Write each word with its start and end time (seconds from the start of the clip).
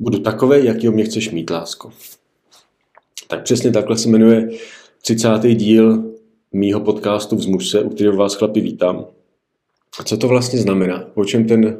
Budu 0.00 0.18
takový, 0.18 0.64
jaký 0.64 0.88
mě 0.88 1.04
chceš 1.04 1.30
mít, 1.30 1.50
lásko. 1.50 1.90
Tak 3.28 3.42
přesně 3.42 3.72
takhle 3.72 3.98
se 3.98 4.08
jmenuje 4.08 4.50
30. 5.02 5.28
díl 5.54 6.12
mýho 6.52 6.80
podcastu 6.80 7.36
Vzmuž 7.36 7.70
se, 7.70 7.82
u 7.82 7.88
kterého 7.88 8.16
vás 8.16 8.34
chlapi 8.34 8.60
vítám. 8.60 9.06
A 10.00 10.04
co 10.04 10.16
to 10.16 10.28
vlastně 10.28 10.58
znamená? 10.58 11.04
O 11.14 11.24
čem 11.24 11.46
ten 11.46 11.78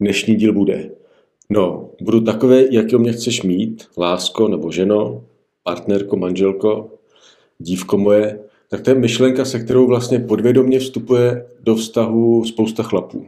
dnešní 0.00 0.34
díl 0.34 0.52
bude? 0.52 0.90
No, 1.50 1.90
budu 2.00 2.20
takový, 2.20 2.66
jaký 2.70 2.96
mě 2.96 3.12
chceš 3.12 3.42
mít, 3.42 3.88
lásko 3.98 4.48
nebo 4.48 4.72
ženo, 4.72 5.24
partnerko, 5.62 6.16
manželko, 6.16 6.90
dívko 7.58 7.98
moje, 7.98 8.40
tak 8.68 8.80
to 8.80 8.90
je 8.90 8.96
myšlenka, 8.96 9.44
se 9.44 9.58
kterou 9.58 9.86
vlastně 9.86 10.18
podvědomě 10.18 10.78
vstupuje 10.78 11.46
do 11.60 11.74
vztahu 11.74 12.44
spousta 12.44 12.82
chlapů. 12.82 13.26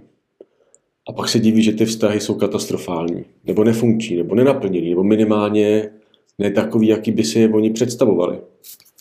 A 1.09 1.13
pak 1.13 1.29
se 1.29 1.39
diví, 1.39 1.63
že 1.63 1.73
ty 1.73 1.85
vztahy 1.85 2.21
jsou 2.21 2.35
katastrofální, 2.35 3.25
nebo 3.45 3.65
nefunkční, 3.65 4.17
nebo 4.17 4.35
nenaplněný, 4.35 4.91
nebo 4.91 5.05
minimálně 5.05 5.91
ne 6.39 6.51
takový, 6.51 6.89
jaký 6.89 7.13
by 7.13 7.25
si 7.25 7.39
je 7.39 7.49
oni 7.49 7.71
představovali. 7.71 8.39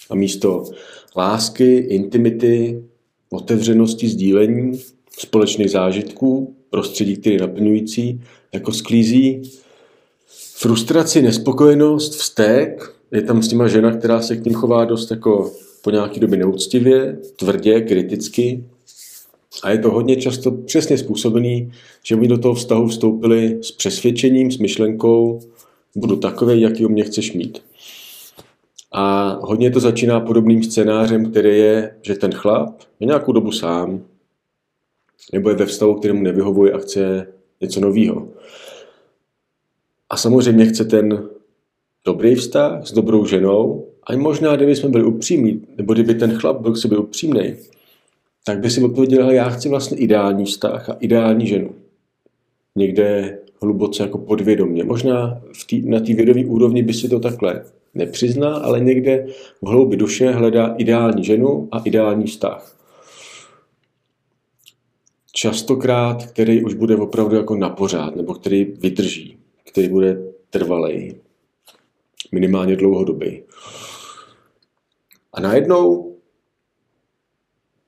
A 0.09 0.15
místo 0.15 0.63
lásky, 1.17 1.75
intimity, 1.75 2.83
otevřenosti, 3.29 4.07
sdílení, 4.07 4.79
společných 5.19 5.71
zážitků, 5.71 6.55
prostředí, 6.69 7.17
které 7.17 7.35
je 7.35 7.41
naplňující, 7.41 8.21
jako 8.53 8.71
sklízí 8.71 9.41
frustraci, 10.61 11.21
nespokojenost, 11.21 12.15
vztek. 12.15 12.95
Je 13.11 13.21
tam 13.21 13.43
s 13.43 13.47
těma 13.47 13.67
žena, 13.67 13.97
která 13.97 14.21
se 14.21 14.35
k 14.35 14.45
ním 14.45 14.53
chová 14.53 14.85
dost 14.85 15.11
jako 15.11 15.51
po 15.81 15.91
nějaké 15.91 16.19
době 16.19 16.37
neúctivě, 16.37 17.17
tvrdě, 17.35 17.81
kriticky. 17.81 18.63
A 19.63 19.69
je 19.69 19.77
to 19.77 19.91
hodně 19.91 20.15
často 20.15 20.51
přesně 20.51 20.97
způsobený, 20.97 21.71
že 22.03 22.15
oni 22.15 22.27
do 22.27 22.37
toho 22.37 22.53
vztahu 22.53 22.87
vstoupili 22.87 23.57
s 23.61 23.71
přesvědčením, 23.71 24.51
s 24.51 24.57
myšlenkou, 24.57 25.39
budu 25.95 26.15
takový, 26.15 26.61
jaký 26.61 26.85
mě 26.85 27.03
chceš 27.03 27.33
mít. 27.33 27.63
A 28.91 29.29
hodně 29.41 29.71
to 29.71 29.79
začíná 29.79 30.19
podobným 30.19 30.63
scénářem, 30.63 31.31
který 31.31 31.57
je, 31.57 31.95
že 32.01 32.15
ten 32.15 32.31
chlap 32.31 32.79
je 32.99 33.07
nějakou 33.07 33.31
dobu 33.31 33.51
sám, 33.51 34.01
nebo 35.33 35.49
je 35.49 35.55
ve 35.55 35.65
vztahu, 35.65 35.95
kterému 35.95 36.21
nevyhovuje 36.21 36.71
a 36.71 36.77
chce 36.77 37.27
něco 37.61 37.79
nového. 37.79 38.27
A 40.09 40.17
samozřejmě 40.17 40.65
chce 40.65 40.85
ten 40.85 41.29
dobrý 42.05 42.35
vztah 42.35 42.87
s 42.87 42.91
dobrou 42.91 43.25
ženou, 43.25 43.87
a 44.03 44.17
možná, 44.17 44.55
kdyby 44.55 44.75
jsme 44.75 44.89
byli 44.89 45.03
upřímní, 45.03 45.67
nebo 45.77 45.93
kdyby 45.93 46.15
ten 46.15 46.37
chlap 46.37 46.61
byl 46.61 46.73
k 46.73 46.77
sobě 46.77 46.97
upřímný, 46.97 47.55
tak 48.45 48.59
by 48.59 48.69
si 48.69 48.83
odpověděl, 48.83 49.31
já 49.31 49.49
chci 49.49 49.69
vlastně 49.69 49.97
ideální 49.97 50.45
vztah 50.45 50.89
a 50.89 50.93
ideální 50.99 51.47
ženu. 51.47 51.75
Někde 52.75 53.39
hluboce 53.61 54.03
jako 54.03 54.17
podvědomně. 54.17 54.83
Možná 54.83 55.41
v 55.53 55.67
tý, 55.67 55.89
na 55.89 55.99
té 55.99 56.13
vědomí 56.13 56.45
úrovni 56.45 56.83
by 56.83 56.93
si 56.93 57.09
to 57.09 57.19
takhle 57.19 57.65
nepřizná, 57.93 58.55
ale 58.55 58.79
někde 58.79 59.27
v 59.61 59.67
hloubi 59.67 59.97
duše 59.97 60.31
hledá 60.31 60.75
ideální 60.77 61.23
ženu 61.23 61.69
a 61.71 61.79
ideální 61.79 62.25
vztah. 62.25 62.77
Častokrát, 65.33 66.25
který 66.25 66.63
už 66.63 66.73
bude 66.73 66.95
opravdu 66.95 67.35
jako 67.35 67.55
na 67.55 67.69
pořád, 67.69 68.15
nebo 68.15 68.33
který 68.33 68.63
vydrží, 68.63 69.37
který 69.71 69.89
bude 69.89 70.21
trvalej, 70.49 71.15
minimálně 72.31 72.75
dlouhodobý. 72.75 73.43
A 75.33 75.41
najednou 75.41 76.10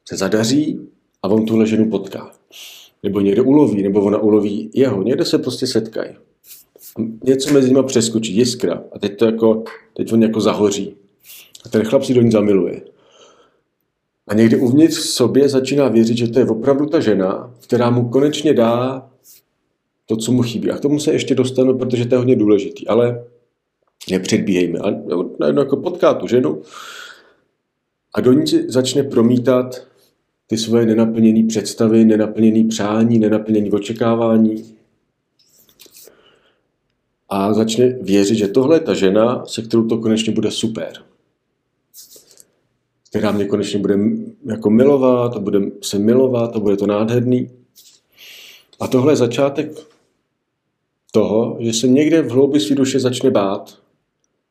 se 0.09 0.17
zadaří 0.17 0.79
a 1.23 1.27
on 1.27 1.45
tuhle 1.45 1.67
ženu 1.67 1.89
potká. 1.89 2.31
Nebo 3.03 3.19
někde 3.19 3.41
uloví, 3.41 3.83
nebo 3.83 4.01
ona 4.01 4.17
uloví 4.17 4.69
jeho. 4.73 5.03
Někde 5.03 5.25
se 5.25 5.37
prostě 5.37 5.67
setkají. 5.67 6.15
Něco 7.23 7.53
mezi 7.53 7.67
nimi 7.67 7.83
přeskočí, 7.83 8.35
jiskra. 8.35 8.83
A 8.91 8.99
teď 8.99 9.17
to 9.17 9.25
jako, 9.25 9.63
teď 9.93 10.13
on 10.13 10.23
jako 10.23 10.41
zahoří. 10.41 10.95
A 11.65 11.69
ten 11.69 11.83
chlap 11.83 12.03
si 12.03 12.13
do 12.13 12.21
ní 12.21 12.31
zamiluje. 12.31 12.81
A 14.27 14.33
někdy 14.33 14.57
uvnitř 14.57 14.97
v 14.97 15.09
sobě 15.09 15.50
začíná 15.50 15.88
věřit, 15.88 16.17
že 16.17 16.28
to 16.28 16.39
je 16.39 16.45
opravdu 16.45 16.85
ta 16.85 16.99
žena, 16.99 17.53
která 17.61 17.89
mu 17.89 18.09
konečně 18.09 18.53
dá 18.53 19.09
to, 20.05 20.17
co 20.17 20.31
mu 20.31 20.41
chybí. 20.41 20.72
A 20.72 20.78
k 20.78 20.81
tomu 20.81 20.99
se 20.99 21.13
ještě 21.13 21.35
dostanu, 21.35 21.78
protože 21.78 22.05
to 22.05 22.16
je 22.16 22.19
hodně 22.19 22.35
důležitý. 22.35 22.88
Ale 22.88 23.25
nepředbíhejme. 24.11 24.79
A 24.79 24.91
najednou 25.39 25.61
jako 25.61 25.78
potká 25.78 26.13
tu 26.13 26.28
ženu 26.28 26.61
a 28.16 28.22
do 28.22 28.33
ní 28.33 28.45
začne 28.67 29.03
promítat 29.03 29.88
ty 30.47 30.57
svoje 30.57 30.85
nenaplněné 30.85 31.47
představy, 31.47 32.05
nenaplněné 32.05 32.67
přání, 32.67 33.19
nenaplněné 33.19 33.69
očekávání. 33.71 34.75
A 37.29 37.53
začne 37.53 37.89
věřit, 38.01 38.35
že 38.35 38.47
tohle 38.47 38.75
je 38.75 38.79
ta 38.79 38.93
žena, 38.93 39.45
se 39.45 39.61
kterou 39.61 39.87
to 39.87 39.97
konečně 39.97 40.33
bude 40.33 40.51
super. 40.51 40.93
Která 43.09 43.31
mě 43.31 43.45
konečně 43.45 43.79
bude 43.79 43.97
jako 44.45 44.69
milovat 44.69 45.35
a 45.35 45.39
bude 45.39 45.59
se 45.81 45.99
milovat 45.99 46.55
a 46.55 46.59
bude 46.59 46.77
to 46.77 46.87
nádherný. 46.87 47.49
A 48.79 48.87
tohle 48.87 49.11
je 49.11 49.17
začátek 49.17 49.93
toho, 51.11 51.57
že 51.59 51.73
se 51.73 51.87
někde 51.87 52.21
v 52.21 52.29
hloubi 52.29 52.59
své 52.59 52.75
duše 52.75 52.99
začne 52.99 53.31
bát, 53.31 53.79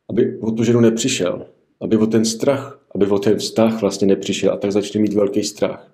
aby 0.08 0.38
o 0.38 0.50
tu 0.50 0.64
ženu 0.64 0.80
nepřišel, 0.80 1.46
aby 1.80 1.96
o 1.96 2.06
ten 2.06 2.24
strach 2.24 2.81
aby 2.94 3.06
o 3.06 3.18
ten 3.18 3.38
vztah 3.38 3.80
vlastně 3.80 4.06
nepřišel 4.06 4.52
a 4.52 4.56
tak 4.56 4.72
začne 4.72 5.00
mít 5.00 5.14
velký 5.14 5.44
strach. 5.44 5.88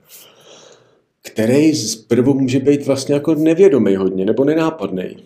Který 1.22 1.74
zprvu 1.74 2.34
může 2.34 2.60
být 2.60 2.86
vlastně 2.86 3.14
jako 3.14 3.34
nevědomý 3.34 3.96
hodně 3.96 4.24
nebo 4.24 4.44
nenápadný. 4.44 5.16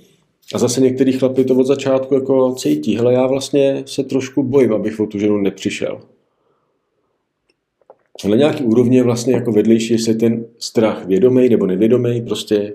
A 0.54 0.58
zase 0.58 0.80
některý 0.80 1.12
chlapi 1.12 1.44
to 1.44 1.54
od 1.54 1.66
začátku 1.66 2.14
jako 2.14 2.54
cítí. 2.54 2.96
Hele, 2.96 3.12
já 3.12 3.26
vlastně 3.26 3.82
se 3.86 4.04
trošku 4.04 4.42
bojím, 4.42 4.72
abych 4.72 5.00
o 5.00 5.06
tu 5.06 5.18
ženu 5.18 5.38
nepřišel. 5.38 6.00
Na 8.28 8.36
nějaký 8.36 8.64
úrovni 8.64 8.96
je 8.96 9.02
vlastně 9.02 9.34
jako 9.34 9.52
vedlejší, 9.52 9.92
jestli 9.92 10.14
ten 10.14 10.44
strach 10.58 11.06
vědomý 11.06 11.48
nebo 11.48 11.66
nevědomý, 11.66 12.22
prostě 12.22 12.72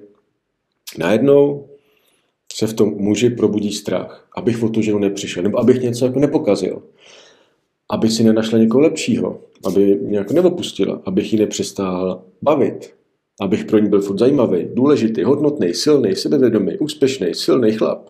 najednou 0.98 1.68
se 2.54 2.68
v 2.68 2.74
tom 2.74 2.94
muži 2.98 3.30
probudí 3.30 3.72
strach, 3.72 4.28
abych 4.36 4.64
o 4.64 4.70
tu 4.70 4.82
ženu 4.82 5.00
nepřišel, 5.00 5.44
nebo 5.44 5.60
abych 5.60 5.82
něco 5.82 6.06
jako 6.06 6.20
nepokazil 6.20 6.82
aby 7.90 8.10
si 8.10 8.24
nenašla 8.24 8.58
někoho 8.58 8.82
lepšího, 8.82 9.42
aby 9.66 9.96
mě 9.96 10.18
jako 10.18 10.34
neopustila, 10.34 11.02
abych 11.06 11.34
ji 11.34 11.40
nepřestal 11.40 12.24
bavit, 12.42 12.96
abych 13.42 13.66
pro 13.66 13.80
ní 13.80 13.90
byl 13.90 14.02
furt 14.02 14.18
zajímavý, 14.18 14.68
důležitý, 14.74 15.24
hodnotný, 15.24 15.74
silný, 15.74 16.16
sebevědomý, 16.16 16.78
úspěšný, 16.78 17.34
silný 17.34 17.72
chlap. 17.72 18.10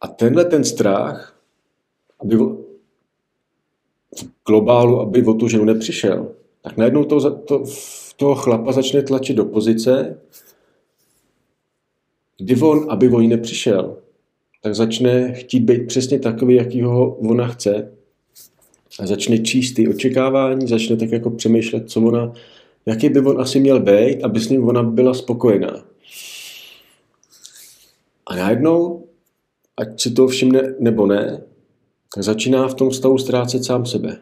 A 0.00 0.08
tenhle 0.08 0.44
ten 0.44 0.64
strach, 0.64 1.36
aby 2.20 2.36
v 2.36 2.64
globálu, 4.46 5.00
aby 5.00 5.24
o 5.24 5.34
tu 5.34 5.48
ženu 5.48 5.64
nepřišel, 5.64 6.34
tak 6.62 6.76
najednou 6.76 7.04
to, 7.04 7.30
to, 7.30 7.64
toho 8.16 8.34
chlapa 8.34 8.72
začne 8.72 9.02
tlačit 9.02 9.36
do 9.36 9.44
pozice, 9.44 10.20
kdy 12.38 12.60
on, 12.60 12.86
aby 12.88 13.08
o 13.08 13.20
ní 13.20 13.28
nepřišel, 13.28 13.96
tak 14.64 14.74
začne 14.74 15.32
chtít 15.32 15.60
být 15.60 15.86
přesně 15.86 16.18
takový, 16.18 16.54
jaký 16.54 16.82
ho 16.82 17.14
ona 17.14 17.48
chce. 17.48 17.92
A 19.00 19.06
začne 19.06 19.38
číst 19.38 19.72
ty 19.72 19.88
očekávání, 19.88 20.68
začne 20.68 20.96
tak 20.96 21.12
jako 21.12 21.30
přemýšlet, 21.30 21.90
co 21.90 22.00
ona, 22.00 22.32
jaký 22.86 23.08
by 23.08 23.20
on 23.20 23.40
asi 23.40 23.60
měl 23.60 23.80
být, 23.80 24.22
aby 24.22 24.40
s 24.40 24.48
ním 24.48 24.68
ona 24.68 24.82
byla 24.82 25.14
spokojená. 25.14 25.84
A 28.26 28.36
najednou, 28.36 29.06
ať 29.76 30.00
si 30.00 30.10
to 30.10 30.28
všimne 30.28 30.74
nebo 30.80 31.06
ne, 31.06 31.42
tak 32.14 32.24
začíná 32.24 32.68
v 32.68 32.74
tom 32.74 32.92
stavu 32.92 33.18
ztrácet 33.18 33.64
sám 33.64 33.86
sebe. 33.86 34.18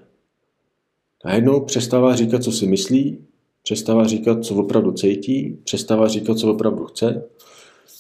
Najednou 1.24 1.60
přestává 1.60 2.16
říkat, 2.16 2.42
co 2.42 2.52
si 2.52 2.66
myslí, 2.66 3.18
přestává 3.62 4.06
říkat, 4.06 4.44
co 4.44 4.54
opravdu 4.54 4.92
cítí, 4.92 5.58
přestává 5.64 6.08
říkat, 6.08 6.38
co 6.38 6.52
opravdu 6.52 6.84
chce. 6.84 7.24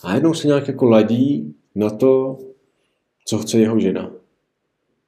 A 0.02 0.08
najednou 0.08 0.34
se 0.34 0.46
nějak 0.46 0.68
jako 0.68 0.84
ladí 0.84 1.54
na 1.74 1.90
to, 1.90 2.38
co 3.24 3.38
chce 3.38 3.58
jeho 3.58 3.80
žena. 3.80 4.10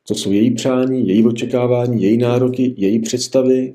Co 0.04 0.14
jsou 0.14 0.32
její 0.32 0.54
přání, 0.54 1.08
její 1.08 1.26
očekávání, 1.26 2.02
její 2.02 2.18
nároky, 2.18 2.74
její 2.76 2.98
představy. 2.98 3.74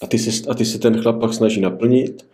A 0.00 0.06
ty 0.06 0.18
se, 0.18 0.50
a 0.50 0.54
ty 0.54 0.64
se 0.64 0.78
ten 0.78 1.00
chlap 1.00 1.20
pak 1.20 1.34
snaží 1.34 1.60
naplnit. 1.60 2.26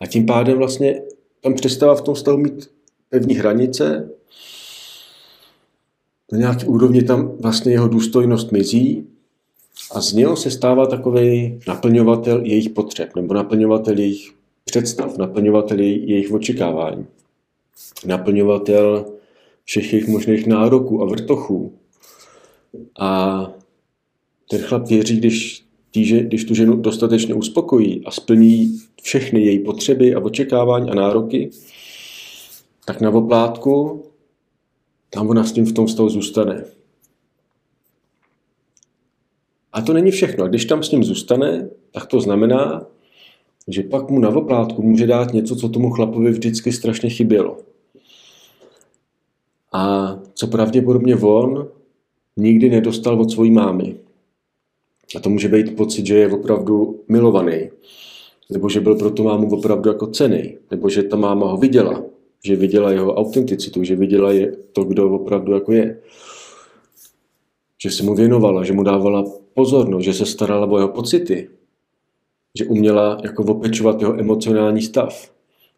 A 0.00 0.06
tím 0.06 0.26
pádem 0.26 0.58
vlastně 0.58 1.02
tam 1.40 1.54
přestává 1.54 1.94
v 1.94 2.02
tom 2.02 2.16
stavu 2.16 2.38
mít 2.38 2.70
pevní 3.10 3.34
hranice. 3.34 4.10
Na 6.32 6.38
nějaké 6.38 6.66
úrovni 6.66 7.02
tam 7.02 7.32
vlastně 7.40 7.72
jeho 7.72 7.88
důstojnost 7.88 8.52
mizí 8.52 9.06
a 9.92 10.00
z 10.00 10.12
něho 10.12 10.36
se 10.36 10.50
stává 10.50 10.86
takový 10.86 11.60
naplňovatel 11.68 12.44
jejich 12.44 12.70
potřeb 12.70 13.16
nebo 13.16 13.34
naplňovatel 13.34 13.98
jejich 13.98 14.34
představ, 14.64 15.18
naplňovatel 15.18 15.80
jejich 15.80 16.32
očekávání 16.32 17.06
naplňovatel 18.06 19.06
všech 19.64 19.92
jejich 19.92 20.08
možných 20.08 20.46
nároků 20.46 21.02
a 21.02 21.06
vrtochů. 21.06 21.78
A 23.00 23.40
ten 24.50 24.60
chlap 24.60 24.88
věří, 24.88 25.16
když 25.16 25.64
tí, 25.90 26.04
že 26.04 26.22
když 26.22 26.44
tu 26.44 26.54
ženu 26.54 26.76
dostatečně 26.76 27.34
uspokojí 27.34 28.04
a 28.04 28.10
splní 28.10 28.78
všechny 29.02 29.40
její 29.40 29.58
potřeby 29.58 30.14
a 30.14 30.20
očekávání 30.20 30.90
a 30.90 30.94
nároky, 30.94 31.50
tak 32.84 33.00
na 33.00 33.10
oplátku 33.10 34.04
tam 35.10 35.28
ona 35.28 35.44
s 35.44 35.52
tím 35.52 35.64
v 35.66 35.72
tom 35.72 35.88
stavu 35.88 36.08
zůstane. 36.08 36.64
A 39.72 39.82
to 39.82 39.92
není 39.92 40.10
všechno. 40.10 40.44
A 40.44 40.48
když 40.48 40.64
tam 40.64 40.82
s 40.82 40.90
ním 40.90 41.04
zůstane, 41.04 41.68
tak 41.90 42.06
to 42.06 42.20
znamená, 42.20 42.86
že 43.68 43.82
pak 43.82 44.10
mu 44.10 44.18
na 44.18 44.28
oplátku 44.28 44.82
může 44.82 45.06
dát 45.06 45.32
něco, 45.32 45.56
co 45.56 45.68
tomu 45.68 45.90
chlapovi 45.90 46.30
vždycky 46.30 46.72
strašně 46.72 47.10
chybělo. 47.10 47.58
A 49.72 50.14
co 50.34 50.46
pravděpodobně 50.46 51.16
on 51.16 51.68
nikdy 52.36 52.70
nedostal 52.70 53.20
od 53.20 53.30
svojí 53.30 53.50
mámy. 53.50 53.96
A 55.16 55.20
to 55.20 55.30
může 55.30 55.48
být 55.48 55.76
pocit, 55.76 56.06
že 56.06 56.18
je 56.18 56.32
opravdu 56.32 57.00
milovaný, 57.08 57.70
nebo 58.50 58.68
že 58.68 58.80
byl 58.80 58.94
pro 58.94 59.10
tu 59.10 59.22
mámu 59.22 59.50
opravdu 59.50 59.90
jako 59.90 60.06
cený, 60.06 60.56
nebo 60.70 60.88
že 60.88 61.02
ta 61.02 61.16
máma 61.16 61.46
ho 61.46 61.56
viděla, 61.56 62.02
že 62.44 62.56
viděla 62.56 62.92
jeho 62.92 63.14
autenticitu, 63.14 63.84
že 63.84 63.96
viděla 63.96 64.32
je 64.32 64.56
to, 64.72 64.84
kdo 64.84 65.10
opravdu 65.10 65.52
jako 65.52 65.72
je. 65.72 66.00
Že 67.82 67.90
se 67.90 68.02
mu 68.02 68.14
věnovala, 68.14 68.64
že 68.64 68.72
mu 68.72 68.82
dávala 68.82 69.24
pozornost, 69.54 70.04
že 70.04 70.14
se 70.14 70.26
starala 70.26 70.66
o 70.66 70.78
jeho 70.78 70.88
pocity, 70.88 71.48
že 72.58 72.64
uměla 72.64 73.20
jako 73.22 73.44
opečovat 73.44 74.00
jeho 74.00 74.20
emocionální 74.20 74.82
stav, 74.82 75.30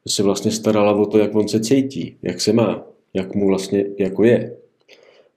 že 0.07 0.15
se 0.15 0.23
vlastně 0.23 0.51
starala 0.51 0.93
o 0.93 1.07
to, 1.07 1.19
jak 1.19 1.35
on 1.35 1.49
se 1.49 1.61
cítí, 1.61 2.17
jak 2.23 2.41
se 2.41 2.53
má, 2.53 2.87
jak 3.15 3.35
mu 3.35 3.47
vlastně 3.47 3.85
jako 3.99 4.25
je. 4.25 4.57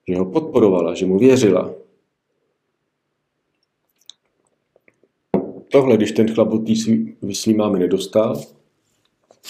Že 0.08 0.16
ho 0.16 0.24
podporovala, 0.24 0.94
že 0.94 1.06
mu 1.06 1.18
věřila. 1.18 1.74
Tohle, 5.68 5.96
když 5.96 6.12
ten 6.12 6.34
chlap 6.34 6.52
od 6.52 6.66
té 6.66 6.72
svý 7.34 7.54
mámy 7.54 7.78
nedostal, 7.78 8.40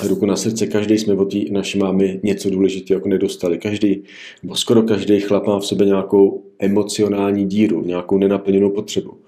a 0.00 0.06
ruku 0.06 0.26
na 0.26 0.36
srdce, 0.36 0.66
každý 0.66 0.98
jsme 0.98 1.14
od 1.14 1.34
naší 1.50 1.78
mámy 1.78 2.20
něco 2.22 2.50
důležitého 2.50 2.98
jako 2.98 3.08
nedostali. 3.08 3.58
Každý, 3.58 4.02
nebo 4.42 4.56
skoro 4.56 4.82
každý 4.82 5.20
chlap 5.20 5.46
má 5.46 5.58
v 5.58 5.66
sobě 5.66 5.86
nějakou 5.86 6.44
emocionální 6.58 7.46
díru, 7.46 7.82
nějakou 7.82 8.18
nenaplněnou 8.18 8.70
potřebu. 8.70 9.18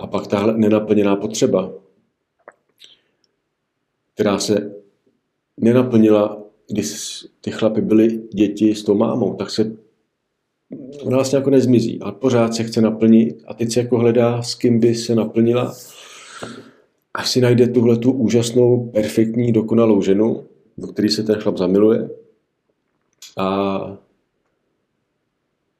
A 0.00 0.06
pak 0.06 0.26
tahle 0.26 0.58
nenaplněná 0.58 1.16
potřeba, 1.16 1.72
která 4.14 4.38
se 4.38 4.74
nenaplnila, 5.60 6.42
když 6.70 7.18
ty 7.40 7.50
chlapy 7.50 7.80
byly 7.80 8.22
děti 8.34 8.74
s 8.74 8.84
tou 8.84 8.94
mámou, 8.94 9.34
tak 9.34 9.50
se 9.50 9.76
ona 11.02 11.16
vlastně 11.16 11.36
jako 11.36 11.50
nezmizí, 11.50 12.00
ale 12.00 12.12
pořád 12.12 12.54
se 12.54 12.64
chce 12.64 12.80
naplnit 12.80 13.42
a 13.46 13.54
teď 13.54 13.72
se 13.72 13.80
jako 13.80 13.98
hledá, 13.98 14.42
s 14.42 14.54
kým 14.54 14.80
by 14.80 14.94
se 14.94 15.14
naplnila 15.14 15.74
až 17.14 17.30
si 17.30 17.40
najde 17.40 17.68
tuhle 17.68 17.98
tu 17.98 18.12
úžasnou, 18.12 18.90
perfektní, 18.90 19.52
dokonalou 19.52 20.02
ženu, 20.02 20.46
do 20.78 20.86
který 20.86 21.08
se 21.08 21.22
ten 21.22 21.40
chlap 21.40 21.56
zamiluje 21.56 22.10
a 23.36 23.98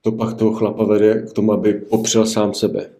to 0.02 0.12
pak 0.12 0.36
toho 0.36 0.52
chlapa 0.52 0.84
vede 0.84 1.22
k 1.22 1.32
tomu, 1.32 1.52
aby 1.52 1.74
popřel 1.74 2.26
sám 2.26 2.54
sebe. 2.54 2.90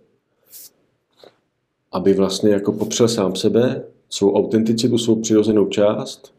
Aby 1.94 2.14
vlastně 2.14 2.50
jako 2.50 2.73
popřel 2.73 3.08
sám 3.08 3.37
sebe, 3.37 3.85
svou 4.11 4.35
autenticitu, 4.37 4.99
svou 4.99 5.20
přirozenou 5.20 5.69
část 5.69 6.35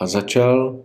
a 0.00 0.06
začal 0.06 0.80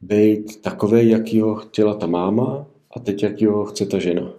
být 0.00 0.62
takový, 0.62 1.08
jaký 1.08 1.40
ho 1.40 1.54
chtěla 1.54 1.94
ta 1.94 2.06
máma 2.06 2.66
a 2.96 3.00
teď, 3.00 3.22
jaký 3.22 3.46
ho 3.46 3.64
chce 3.64 3.86
ta 3.86 3.98
žena 3.98 4.32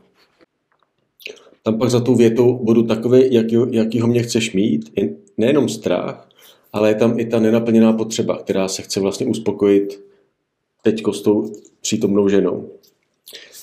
tam 1.67 1.77
pak 1.77 1.89
za 1.89 1.99
tou 1.99 2.15
větou 2.15 2.59
budu 2.63 2.83
takový, 2.83 3.33
jaký, 3.33 3.55
jakýho 3.71 4.07
mě 4.07 4.23
chceš 4.23 4.53
mít, 4.53 4.91
je 4.95 5.09
nejenom 5.37 5.69
strach, 5.69 6.29
ale 6.73 6.89
je 6.89 6.95
tam 6.95 7.19
i 7.19 7.25
ta 7.25 7.39
nenaplněná 7.39 7.93
potřeba, 7.93 8.37
která 8.37 8.67
se 8.67 8.81
chce 8.81 8.99
vlastně 8.99 9.25
uspokojit 9.25 10.03
teď 10.81 11.03
s 11.11 11.21
tou 11.21 11.51
přítomnou 11.81 12.29
ženou. 12.29 12.69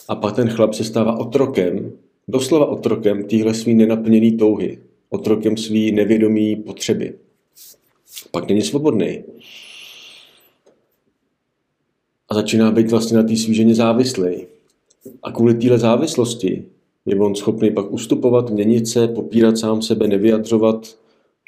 A 0.08 0.14
pak 0.14 0.36
ten 0.36 0.48
chlap 0.48 0.74
se 0.74 0.84
stává 0.84 1.18
otrokem, 1.18 1.92
doslova 2.28 2.66
otrokem 2.66 3.24
téhle 3.24 3.54
svý 3.54 3.74
nenaplněný 3.74 4.36
touhy, 4.36 4.78
otrokem 5.10 5.56
svý 5.56 5.92
nevědomý 5.92 6.56
potřeby. 6.56 7.14
Pak 8.30 8.48
není 8.48 8.62
svobodný. 8.62 9.24
A 12.28 12.34
začíná 12.34 12.70
být 12.70 12.90
vlastně 12.90 13.16
na 13.16 13.22
té 13.22 13.36
svý 13.36 13.54
ženě 13.54 13.74
závislý. 13.74 14.46
A 15.22 15.32
kvůli 15.32 15.54
téhle 15.54 15.78
závislosti 15.78 16.64
je 17.06 17.16
on 17.16 17.34
schopný 17.34 17.70
pak 17.70 17.92
ustupovat, 17.92 18.50
měnit 18.50 18.88
se, 18.88 19.08
popírat 19.08 19.58
sám 19.58 19.82
sebe, 19.82 20.08
nevyjadřovat, 20.08 20.96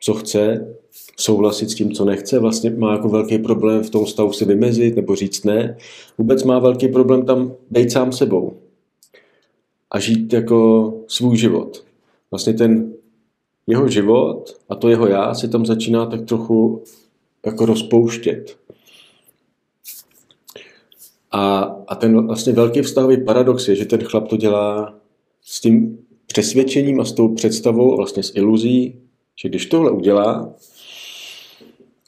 co 0.03 0.15
chce, 0.15 0.75
souhlasit 1.17 1.71
s 1.71 1.75
tím, 1.75 1.93
co 1.93 2.05
nechce. 2.05 2.39
Vlastně 2.39 2.71
má 2.71 2.93
jako 2.93 3.09
velký 3.09 3.39
problém 3.39 3.83
v 3.83 3.91
tom 3.91 4.07
stavu 4.07 4.33
se 4.33 4.45
vymezit 4.45 4.97
nebo 4.97 5.17
říct 5.17 5.45
ne. 5.45 5.77
Vůbec 6.19 6.45
má 6.45 6.59
velký 6.59 6.89
problém 6.89 7.27
tam 7.27 7.55
být 7.71 7.93
sám 7.93 8.13
sebou 8.13 8.66
a 9.91 10.01
žít 10.01 10.33
jako 10.33 10.93
svůj 11.09 11.37
život. 11.37 11.85
Vlastně 12.31 12.55
ten 12.55 12.93
jeho 13.67 13.89
život 13.89 14.57
a 14.69 14.75
to 14.75 14.89
jeho 14.89 15.07
já 15.07 15.35
se 15.35 15.49
tam 15.49 15.67
začíná 15.67 16.07
tak 16.07 16.25
trochu 16.25 16.83
jako 17.47 17.67
rozpouštět. 17.67 18.59
A, 21.31 21.61
a 21.89 21.95
ten 21.95 22.27
vlastně 22.27 22.53
velký 22.53 22.83
vztahový 22.83 23.25
paradox 23.25 23.69
je, 23.69 23.77
že 23.77 23.85
ten 23.85 24.05
chlap 24.05 24.29
to 24.29 24.37
dělá 24.37 24.95
s 25.43 25.61
tím 25.61 25.99
přesvědčením 26.27 27.01
a 27.01 27.05
s 27.05 27.13
tou 27.13 27.35
představou 27.35 27.97
vlastně 27.97 28.23
s 28.23 28.33
iluzí, 28.35 29.01
že 29.43 29.49
když 29.49 29.67
tohle 29.67 29.91
udělá, 29.91 30.55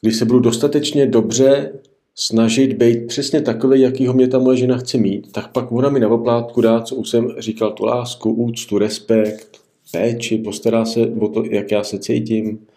když 0.01 0.15
se 0.15 0.25
budu 0.25 0.39
dostatečně 0.39 1.07
dobře 1.07 1.78
snažit 2.21 2.73
být 2.73 3.07
přesně 3.07 3.41
takový, 3.41 3.81
jakýho 3.81 4.13
mě 4.13 4.27
ta 4.27 4.39
moje 4.39 4.57
žena 4.57 4.77
chce 4.77 4.97
mít, 4.97 5.31
tak 5.31 5.51
pak 5.51 5.71
ona 5.71 5.89
mi 5.89 5.99
na 5.99 6.09
oplátku 6.09 6.61
dá, 6.61 6.81
co 6.81 6.95
už 6.95 7.09
jsem 7.09 7.35
říkal, 7.37 7.71
tu 7.71 7.85
lásku, 7.85 8.31
úctu, 8.31 8.77
respekt, 8.77 9.59
péči, 9.91 10.37
postará 10.37 10.85
se 10.85 10.99
o 11.19 11.27
to, 11.27 11.43
jak 11.45 11.71
já 11.71 11.83
se 11.83 11.99
cítím, 11.99 12.67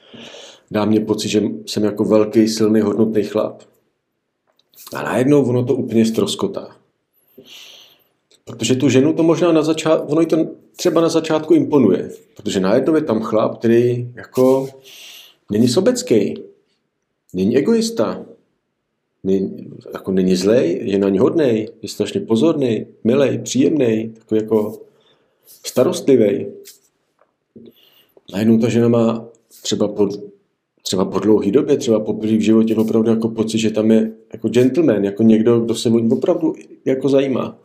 dá 0.70 0.84
mě 0.84 1.00
pocit, 1.00 1.28
že 1.28 1.42
jsem 1.66 1.84
jako 1.84 2.04
velký, 2.04 2.48
silný, 2.48 2.80
hodnotný 2.80 3.22
chlap. 3.22 3.62
A 4.94 5.02
najednou 5.02 5.44
ono 5.44 5.64
to 5.64 5.74
úplně 5.74 6.06
stroskotá. 6.06 6.76
Protože 8.44 8.74
tu 8.74 8.88
ženu 8.88 9.12
to 9.12 9.22
možná 9.22 9.52
na 9.52 9.62
začátku, 9.62 10.12
ono 10.12 10.26
to 10.26 10.36
třeba 10.76 11.00
na 11.00 11.08
začátku 11.08 11.54
imponuje. 11.54 12.10
Protože 12.36 12.60
najednou 12.60 12.94
je 12.94 13.02
tam 13.02 13.20
chlap, 13.20 13.58
který 13.58 14.12
jako 14.14 14.68
není 15.50 15.68
sobecký, 15.68 16.42
není 17.34 17.56
egoista, 17.56 18.24
není, 19.24 19.70
jako 19.92 20.12
není 20.12 20.37
zlej, 20.37 20.80
je 20.82 20.99
na 20.99 21.08
ní 21.08 21.18
hodnej, 21.18 21.68
je 21.82 21.88
strašně 21.88 22.20
pozorný, 22.20 22.87
milý, 23.04 23.38
příjemný, 23.38 24.14
takový 24.18 24.40
jako 24.40 24.82
starostlivý. 25.66 26.47
Najednou 28.32 28.58
ta 28.58 28.68
žena 28.68 28.88
má 28.88 29.28
třeba 29.62 29.88
po, 29.88 30.08
třeba 30.82 31.04
po 31.04 31.18
dlouhé 31.18 31.50
době, 31.50 31.76
třeba 31.76 32.00
po 32.00 32.12
v 32.12 32.40
životě 32.40 32.76
opravdu 32.76 33.11
jako 33.11 33.28
pocit, 33.28 33.58
že 33.58 33.70
tam 33.70 33.90
je 33.90 34.12
jako 34.32 34.49
gentleman, 34.49 35.04
jako 35.04 35.23
někdo, 35.23 35.61
kdo 35.61 35.75
se 35.75 35.88
o 35.88 35.99
ní 35.99 36.12
opravdu 36.12 36.54
jako 36.85 37.08
zajímá. 37.08 37.58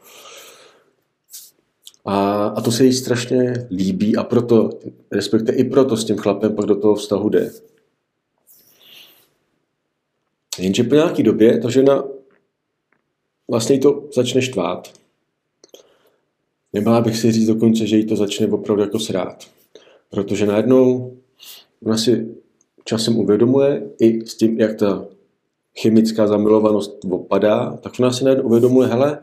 A, 2.05 2.48
a 2.48 2.62
to 2.62 2.72
se 2.72 2.86
jí 2.86 2.93
strašně 2.93 3.67
líbí 3.72 4.15
a 4.15 4.24
proto, 4.24 4.70
respektive 5.12 5.58
i 5.58 5.63
proto 5.63 5.98
s 5.98 6.05
tím 6.05 6.17
chlapem 6.17 6.55
pak 6.55 6.65
do 6.65 6.75
toho 6.75 6.96
vztahu 6.96 7.29
jde. 7.29 7.51
Jenže 10.60 10.84
po 10.84 10.96
nějaký 10.96 11.24
době 11.24 11.60
ta 11.60 11.70
žena 11.70 12.04
vlastně 13.52 13.80
to 13.80 14.10
začne 14.14 14.42
štvát. 14.42 14.94
Nebála 16.74 17.02
bych 17.02 17.18
si 17.18 17.32
říct 17.32 17.48
dokonce, 17.48 17.88
že 17.88 17.98
jí 17.98 18.06
to 18.06 18.16
začne 18.16 18.48
opravdu 18.48 18.84
jako 18.84 19.00
srát. 19.00 19.48
Protože 20.10 20.46
najednou 20.46 21.14
ona 21.86 21.98
si 21.98 22.36
časem 22.86 23.18
uvědomuje 23.18 23.90
i 24.00 24.26
s 24.26 24.38
tím, 24.38 24.60
jak 24.60 24.76
ta 24.76 25.06
chemická 25.80 26.28
zamilovanost 26.28 27.06
opadá, 27.10 27.78
tak 27.82 27.94
ona 28.00 28.12
si 28.12 28.24
najednou 28.24 28.44
uvědomuje, 28.46 28.88
hele, 28.88 29.20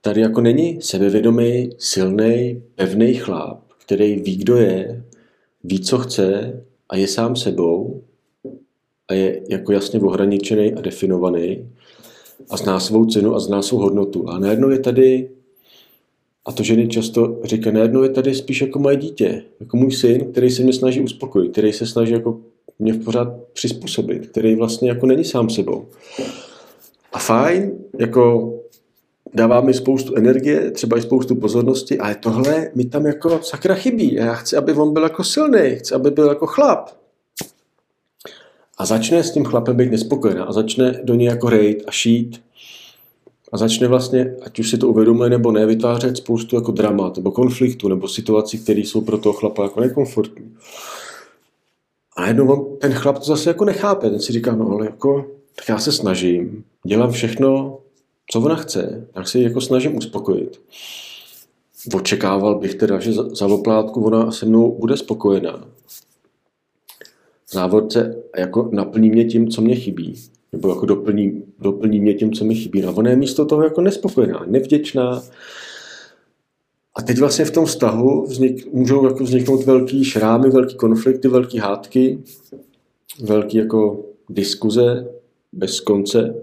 tady 0.00 0.20
jako 0.20 0.40
není 0.40 0.82
sebevědomý, 0.82 1.70
silný, 1.78 2.62
pevný 2.74 3.14
chlap, 3.14 3.60
který 3.78 4.16
ví, 4.16 4.36
kdo 4.36 4.56
je, 4.56 5.04
ví, 5.64 5.80
co 5.80 5.98
chce 5.98 6.60
a 6.88 6.96
je 6.96 7.08
sám 7.08 7.36
sebou 7.36 8.02
a 9.10 9.14
je 9.14 9.40
jako 9.48 9.72
jasně 9.72 10.00
ohraničený 10.00 10.74
a 10.74 10.80
definovaný 10.80 11.68
a 12.50 12.56
zná 12.56 12.80
svou 12.80 13.04
cenu 13.04 13.34
a 13.34 13.40
zná 13.40 13.62
svou 13.62 13.78
hodnotu. 13.78 14.28
A 14.28 14.38
najednou 14.38 14.70
je 14.70 14.78
tady, 14.78 15.30
a 16.44 16.52
to 16.52 16.62
ženy 16.62 16.88
často 16.88 17.38
říkají, 17.44 17.74
najednou 17.74 18.02
je 18.02 18.08
tady 18.08 18.34
spíš 18.34 18.60
jako 18.60 18.78
moje 18.78 18.96
dítě, 18.96 19.42
jako 19.60 19.76
můj 19.76 19.92
syn, 19.92 20.32
který 20.32 20.50
se 20.50 20.62
mě 20.62 20.72
snaží 20.72 21.00
uspokojit, 21.00 21.52
který 21.52 21.72
se 21.72 21.86
snaží 21.86 22.12
jako 22.12 22.40
mě 22.78 22.94
pořád 22.94 23.28
přizpůsobit, 23.52 24.26
který 24.26 24.54
vlastně 24.54 24.88
jako 24.88 25.06
není 25.06 25.24
sám 25.24 25.50
sebou. 25.50 25.86
A 27.12 27.18
fajn, 27.18 27.72
jako 27.98 28.54
dává 29.34 29.60
mi 29.60 29.74
spoustu 29.74 30.14
energie, 30.14 30.70
třeba 30.70 30.98
i 30.98 31.02
spoustu 31.02 31.34
pozornosti, 31.34 31.98
ale 31.98 32.14
tohle 32.14 32.70
mi 32.74 32.84
tam 32.84 33.06
jako 33.06 33.38
sakra 33.42 33.74
chybí. 33.74 34.14
Já 34.14 34.34
chci, 34.34 34.56
aby 34.56 34.72
on 34.72 34.92
byl 34.92 35.02
jako 35.02 35.24
silný, 35.24 35.76
chci, 35.76 35.94
aby 35.94 36.10
byl 36.10 36.28
jako 36.28 36.46
chlap. 36.46 36.99
A 38.80 38.84
začne 38.84 39.24
s 39.24 39.30
tím 39.30 39.44
chlapem 39.44 39.76
být 39.76 39.90
nespokojená 39.90 40.44
a 40.44 40.52
začne 40.52 41.00
do 41.04 41.14
něj 41.14 41.26
jako 41.26 41.50
rejt 41.50 41.84
a 41.86 41.90
šít 41.90 42.42
a 43.52 43.56
začne 43.56 43.88
vlastně, 43.88 44.36
ať 44.42 44.58
už 44.58 44.70
si 44.70 44.78
to 44.78 44.88
uvědomuje 44.88 45.30
nebo 45.30 45.52
ne, 45.52 45.66
vytvářet 45.66 46.16
spoustu 46.16 46.56
jako 46.56 46.72
dramat 46.72 47.16
nebo 47.16 47.30
konfliktu 47.30 47.88
nebo 47.88 48.08
situací, 48.08 48.58
které 48.58 48.80
jsou 48.80 49.00
pro 49.00 49.18
toho 49.18 49.32
chlapa 49.32 49.62
jako 49.62 49.80
nekomfortní. 49.80 50.56
A 52.16 52.20
najednou 52.20 52.76
ten 52.80 52.92
chlap 52.92 53.18
to 53.18 53.24
zase 53.24 53.50
jako 53.50 53.64
nechápe, 53.64 54.10
ten 54.10 54.20
si 54.20 54.32
říká, 54.32 54.54
no 54.54 54.70
ale 54.70 54.86
jako, 54.86 55.26
tak 55.54 55.68
já 55.68 55.78
se 55.78 55.92
snažím, 55.92 56.64
dělám 56.86 57.10
všechno, 57.10 57.78
co 58.30 58.40
ona 58.40 58.54
chce, 58.56 59.06
tak 59.12 59.28
se 59.28 59.38
ji 59.38 59.44
jako 59.44 59.60
snažím 59.60 59.96
uspokojit. 59.96 60.60
Očekával 61.94 62.58
bych 62.58 62.74
teda, 62.74 63.00
že 63.00 63.12
za, 63.12 63.34
za 63.34 63.46
oplátku 63.46 64.04
ona 64.04 64.32
se 64.32 64.46
mnou 64.46 64.78
bude 64.78 64.96
spokojená. 64.96 65.64
Závodce 67.52 68.22
jako 68.38 68.68
naplní 68.72 69.10
mě 69.10 69.24
tím, 69.24 69.48
co 69.48 69.62
mě 69.62 69.74
chybí. 69.74 70.14
Nebo 70.52 70.68
jako 70.68 70.86
doplní, 70.86 71.42
doplní 71.58 72.00
mě 72.00 72.14
tím, 72.14 72.32
co 72.32 72.44
mi 72.44 72.54
chybí. 72.54 72.84
A 72.84 72.90
ona 72.90 73.10
je 73.10 73.16
místo 73.16 73.44
toho 73.44 73.62
jako 73.62 73.80
nespokojená, 73.80 74.44
nevděčná. 74.46 75.22
A 76.94 77.02
teď 77.02 77.18
vlastně 77.18 77.44
v 77.44 77.50
tom 77.50 77.64
vztahu 77.64 78.22
vznik, 78.22 78.72
můžou 78.72 79.04
jako 79.04 79.24
vzniknout 79.24 79.64
velký 79.64 80.04
šrámy, 80.04 80.50
velký 80.50 80.76
konflikty, 80.76 81.28
velký 81.28 81.58
hádky, 81.58 82.18
velký 83.22 83.56
jako 83.56 84.04
diskuze 84.28 85.08
bez 85.52 85.80
konce, 85.80 86.34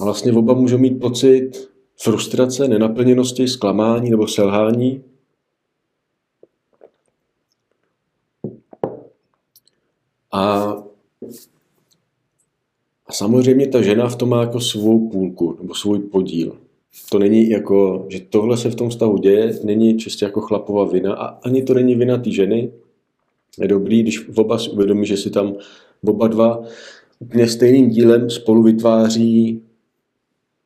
a 0.00 0.04
vlastně 0.04 0.32
oba 0.32 0.54
můžou 0.54 0.78
mít 0.78 1.00
pocit 1.00 1.68
frustrace, 1.96 2.68
nenaplněnosti, 2.68 3.48
zklamání 3.48 4.10
nebo 4.10 4.28
selhání. 4.28 5.02
A, 10.32 10.76
a 13.06 13.12
samozřejmě 13.12 13.66
ta 13.66 13.82
žena 13.82 14.08
v 14.08 14.16
tom 14.16 14.28
má 14.28 14.40
jako 14.40 14.60
svou 14.60 15.08
půlku 15.08 15.56
nebo 15.60 15.74
svůj 15.74 15.98
podíl. 15.98 16.58
To 17.10 17.18
není 17.18 17.48
jako, 17.48 18.06
že 18.08 18.20
tohle 18.20 18.56
se 18.56 18.70
v 18.70 18.74
tom 18.74 18.90
stavu 18.90 19.18
děje, 19.18 19.58
není 19.64 19.98
čistě 19.98 20.24
jako 20.24 20.40
chlapová 20.40 20.84
vina 20.84 21.14
a 21.14 21.26
ani 21.26 21.62
to 21.62 21.74
není 21.74 21.94
vina 21.94 22.18
té 22.18 22.30
ženy. 22.30 22.72
Je 23.60 23.68
dobrý, 23.68 24.02
když 24.02 24.28
oba 24.36 24.58
si 24.58 24.70
uvědomí, 24.70 25.06
že 25.06 25.16
si 25.16 25.30
tam 25.30 25.54
oba 26.04 26.28
dva 26.28 26.62
úplně 27.18 27.48
stejným 27.48 27.90
dílem 27.90 28.30
spolu 28.30 28.62
vytváří 28.62 29.62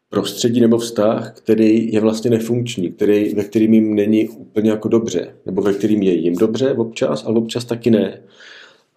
prostředí 0.08 0.60
nebo 0.60 0.78
vztah, 0.78 1.32
který 1.36 1.92
je 1.92 2.00
vlastně 2.00 2.30
nefunkční, 2.30 2.92
který, 2.92 3.34
ve 3.34 3.44
kterým 3.44 3.74
jim 3.74 3.94
není 3.94 4.28
úplně 4.28 4.70
jako 4.70 4.88
dobře, 4.88 5.34
nebo 5.46 5.62
ve 5.62 5.74
kterým 5.74 6.02
je 6.02 6.14
jim 6.14 6.36
dobře 6.36 6.74
občas, 6.74 7.24
ale 7.26 7.38
občas 7.38 7.64
taky 7.64 7.90
ne. 7.90 8.22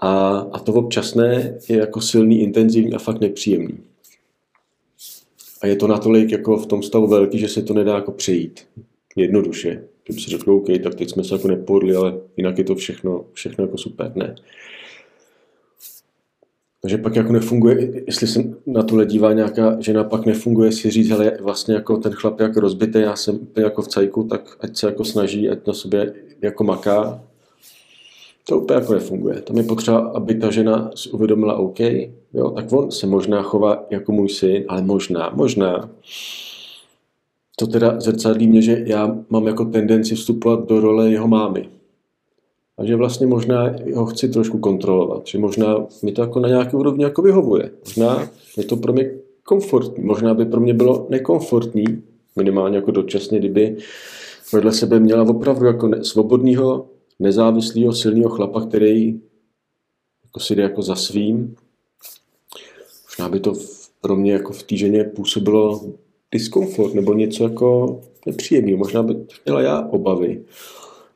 A, 0.04 0.38
a 0.52 0.60
to 0.60 0.74
občasné 0.74 1.58
je 1.70 1.78
jako 1.78 2.02
silný, 2.02 2.42
intenzivní 2.42 2.94
a 2.94 3.00
fakt 3.00 3.22
nepříjemný. 3.22 3.78
A 5.62 5.68
je 5.68 5.76
to 5.76 5.88
natolik 5.88 6.32
jako 6.32 6.58
v 6.58 6.66
tom 6.66 6.84
stavu 6.84 7.08
velký, 7.08 7.40
že 7.40 7.48
se 7.48 7.62
to 7.62 7.74
nedá 7.74 7.96
jako 7.96 8.12
přejít. 8.12 8.68
Jednoduše. 9.16 9.84
Kdyby 10.06 10.22
si 10.22 10.30
řekl, 10.30 10.52
OK, 10.52 10.68
tak 10.84 10.96
teď 10.96 11.10
jsme 11.10 11.24
se 11.24 11.36
jako 11.36 11.48
nepodli, 11.48 11.96
ale 11.96 12.14
jinak 12.38 12.58
je 12.58 12.64
to 12.64 12.76
všechno, 12.76 13.26
všechno 13.34 13.64
jako 13.64 13.78
super. 13.78 14.12
Ne. 14.16 14.36
Takže 16.82 16.98
pak 16.98 17.16
jako 17.16 17.34
nefunguje, 17.34 18.04
jestli 18.08 18.28
se 18.28 18.44
na 18.66 18.84
tohle 18.84 19.06
dívá 19.06 19.34
nějaká 19.34 19.82
žena, 19.82 20.04
pak 20.04 20.26
nefunguje 20.26 20.72
si 20.72 20.92
říct, 20.92 21.12
ale 21.12 21.38
vlastně 21.42 21.74
jako 21.74 21.98
ten 21.98 22.12
chlap 22.12 22.40
je 22.40 22.44
jako 22.44 22.60
rozbitý, 22.60 23.00
já 23.00 23.16
jsem 23.16 23.48
jako 23.58 23.82
v 23.82 23.88
cajku, 23.88 24.24
tak 24.24 24.58
ať 24.60 24.78
se 24.78 24.88
jako 24.88 25.06
snaží, 25.06 25.50
ať 25.50 25.68
na 25.68 25.74
sobě 25.74 26.14
jako 26.42 26.64
maká. 26.64 27.24
To 28.48 28.60
úplně 28.60 28.80
jako 28.80 28.94
nefunguje. 28.94 29.42
Tam 29.42 29.58
je 29.58 29.64
potřeba, 29.64 29.98
aby 29.98 30.36
ta 30.36 30.52
žena 30.52 30.92
si 30.96 31.10
uvědomila, 31.10 31.56
OK, 31.56 31.80
jo, 32.34 32.50
tak 32.56 32.74
on 32.74 32.92
se 32.92 33.08
možná 33.08 33.42
chová 33.42 33.86
jako 33.90 34.12
můj 34.12 34.30
syn, 34.30 34.66
ale 34.68 34.82
možná, 34.82 35.32
možná. 35.36 35.90
To 37.56 37.68
teda 37.68 38.00
zrcadlí 38.00 38.48
mě, 38.48 38.62
že 38.62 38.84
já 38.86 39.18
mám 39.30 39.48
jako 39.48 39.66
tendenci 39.66 40.16
vstupovat 40.16 40.68
do 40.68 40.80
role 40.80 41.10
jeho 41.12 41.28
mámy. 41.28 41.70
A 42.78 42.86
že 42.86 42.96
vlastně 42.96 43.28
možná 43.28 43.76
ho 43.96 44.06
chci 44.06 44.30
trošku 44.30 44.58
kontrolovat, 44.58 45.28
že 45.28 45.40
možná 45.40 45.86
mi 46.04 46.12
to 46.12 46.22
jako 46.22 46.40
na 46.40 46.50
nějaké 46.50 46.78
úrovni 46.78 47.04
jako 47.04 47.22
vyhovuje. 47.22 47.72
Možná 47.86 48.30
je 48.58 48.64
to 48.64 48.76
pro 48.76 48.94
mě 48.94 49.12
komfortní, 49.44 50.04
možná 50.04 50.34
by 50.34 50.46
pro 50.46 50.60
mě 50.60 50.74
bylo 50.74 51.08
nekomfortní, 51.10 51.86
minimálně 52.36 52.76
jako 52.76 52.92
dočasně, 52.92 53.40
kdyby 53.40 53.78
vedle 54.54 54.72
sebe 54.72 55.00
měla 55.00 55.24
opravdu 55.24 55.66
jako 55.66 56.04
svobodného, 56.04 56.86
nezávislého, 57.20 57.94
silného 57.94 58.30
chlapa, 58.30 58.66
který 58.66 59.22
jako 60.24 60.40
si 60.40 60.56
jde 60.56 60.64
jako 60.64 60.82
za 60.82 60.96
svým. 60.96 61.56
Možná 63.10 63.30
by 63.30 63.40
to 63.40 63.54
pro 64.02 64.16
mě 64.16 64.34
jako 64.34 64.54
v 64.54 64.64
té 64.64 64.78
ženě 64.78 65.04
působilo 65.04 65.86
diskomfort 66.32 66.94
nebo 66.94 67.14
něco 67.14 67.44
jako 67.44 68.00
nepříjemného. 68.26 68.78
Možná 68.78 69.04
by 69.04 69.16
měla 69.46 69.62
já 69.62 69.88
obavy 69.88 70.46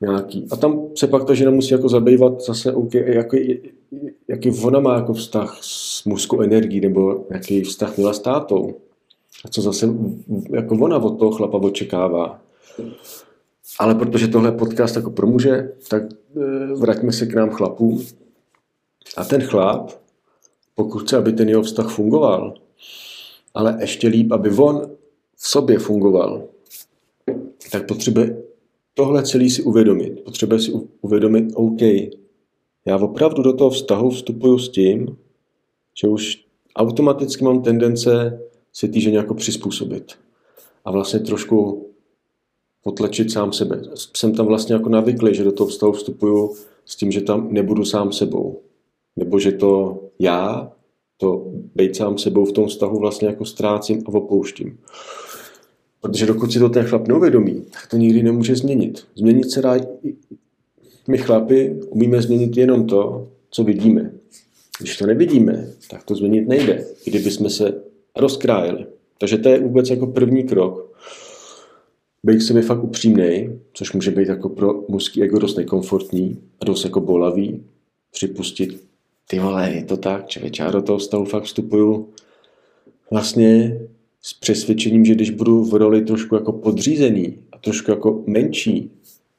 nějaký. 0.01 0.47
A 0.51 0.55
tam 0.55 0.87
se 0.95 1.07
pak 1.07 1.25
ta 1.25 1.33
žena 1.33 1.51
musí 1.51 1.73
jako 1.73 1.89
zabývat 1.89 2.41
zase, 2.41 2.73
jaký, 2.93 3.59
jaký 4.27 4.49
ona 4.49 4.79
má 4.79 4.95
jako 4.95 5.13
vztah 5.13 5.57
s 5.61 6.05
mužskou 6.05 6.41
energií, 6.41 6.81
nebo 6.81 7.25
jaký 7.29 7.61
vztah 7.61 7.97
měla 7.97 8.13
s 8.13 8.19
tátou. 8.19 8.75
A 9.45 9.49
co 9.49 9.61
zase 9.61 9.89
jako 10.49 10.75
ona 10.75 10.97
od 10.97 11.19
toho 11.19 11.31
chlapa 11.31 11.57
očekává. 11.57 12.41
Ale 13.79 13.95
protože 13.95 14.27
tohle 14.27 14.51
podcast 14.51 14.95
jako 14.95 15.11
pro 15.11 15.27
muže, 15.27 15.71
tak 15.89 16.03
e, 16.03 16.75
vraťme 16.75 17.11
se 17.11 17.25
k 17.25 17.33
nám 17.33 17.49
chlapům. 17.49 18.05
A 19.17 19.23
ten 19.23 19.41
chlap, 19.41 19.91
pokud 20.75 20.99
chce, 20.99 21.17
aby 21.17 21.33
ten 21.33 21.49
jeho 21.49 21.63
vztah 21.63 21.89
fungoval, 21.89 22.53
ale 23.53 23.77
ještě 23.81 24.07
líp, 24.07 24.31
aby 24.31 24.49
on 24.49 24.81
v 25.35 25.47
sobě 25.47 25.79
fungoval, 25.79 26.47
tak 27.71 27.87
potřebuje 27.87 28.43
tohle 28.93 29.23
celý 29.23 29.49
si 29.49 29.63
uvědomit. 29.63 30.23
Potřebuje 30.23 30.59
si 30.59 30.71
uvědomit, 31.01 31.45
OK, 31.53 31.81
já 32.85 32.97
opravdu 32.97 33.43
do 33.43 33.53
toho 33.53 33.69
vztahu 33.69 34.09
vstupuju 34.09 34.59
s 34.59 34.69
tím, 34.69 35.17
že 36.01 36.07
už 36.07 36.45
automaticky 36.75 37.43
mám 37.43 37.61
tendence 37.61 38.39
se 38.73 38.87
týže 38.87 39.11
nějak 39.11 39.33
přizpůsobit. 39.33 40.13
A 40.85 40.91
vlastně 40.91 41.19
trošku 41.19 41.86
potlačit 42.87 43.31
sám 43.31 43.53
sebe. 43.53 43.81
Jsem 44.15 44.33
tam 44.33 44.45
vlastně 44.45 44.75
jako 44.75 44.89
navyklý, 44.89 45.35
že 45.35 45.43
do 45.43 45.51
toho 45.51 45.67
vztahu 45.67 45.91
vstupuju 45.91 46.55
s 46.85 46.95
tím, 46.95 47.11
že 47.11 47.21
tam 47.21 47.47
nebudu 47.51 47.85
sám 47.85 48.11
sebou. 48.11 48.61
Nebo 49.15 49.39
že 49.39 49.51
to 49.51 49.99
já, 50.19 50.71
to 51.17 51.51
být 51.75 51.95
sám 51.95 52.17
sebou 52.17 52.45
v 52.45 52.51
tom 52.51 52.67
vztahu 52.67 52.99
vlastně 52.99 53.27
jako 53.27 53.45
ztrácím 53.45 54.03
a 54.07 54.13
opouštím. 54.13 54.77
Protože 56.01 56.25
dokud 56.25 56.51
si 56.51 56.59
to 56.59 56.69
ten 56.69 56.85
chlap 56.85 57.07
neuvědomí, 57.07 57.65
tak 57.71 57.87
to 57.87 57.97
nikdy 57.97 58.23
nemůže 58.23 58.55
změnit. 58.55 59.03
Změnit 59.15 59.51
se 59.51 59.61
dá, 59.61 59.75
my 61.07 61.17
chlapi 61.17 61.79
umíme 61.89 62.21
změnit 62.21 62.57
jenom 62.57 62.87
to, 62.87 63.27
co 63.51 63.63
vidíme. 63.63 64.11
Když 64.79 64.97
to 64.97 65.05
nevidíme, 65.05 65.67
tak 65.89 66.03
to 66.03 66.15
změnit 66.15 66.47
nejde, 66.47 66.85
kdyby 67.05 67.31
jsme 67.31 67.49
se 67.49 67.81
rozkrájeli. 68.15 68.85
Takže 69.19 69.37
to 69.37 69.49
je 69.49 69.59
vůbec 69.59 69.89
jako 69.89 70.07
první 70.07 70.43
krok. 70.43 70.87
Být 72.23 72.41
se 72.41 72.53
mi 72.53 72.61
fakt 72.61 72.83
upřímnej, 72.83 73.59
což 73.73 73.93
může 73.93 74.11
být 74.11 74.27
jako 74.27 74.49
pro 74.49 74.83
mužský 74.87 75.23
ego 75.23 75.39
dost 75.39 75.55
nekomfortní 75.55 76.41
a 76.59 76.65
dost 76.65 76.83
jako 76.83 77.01
bolavý. 77.01 77.63
Připustit, 78.11 78.83
ty 79.27 79.39
vole, 79.39 79.71
je 79.75 79.83
to 79.83 79.97
tak, 79.97 80.27
člověče, 80.27 80.63
já 80.63 80.71
do 80.71 80.81
toho 80.81 80.99
stavu 80.99 81.25
fakt 81.25 81.43
vstupuju 81.43 82.09
vlastně 83.11 83.79
s 84.21 84.33
přesvědčením, 84.33 85.05
že 85.05 85.15
když 85.15 85.29
budu 85.29 85.63
v 85.63 85.73
roli 85.73 86.01
trošku 86.01 86.35
jako 86.35 86.51
podřízený 86.51 87.37
a 87.51 87.57
trošku 87.57 87.91
jako 87.91 88.23
menší, 88.27 88.91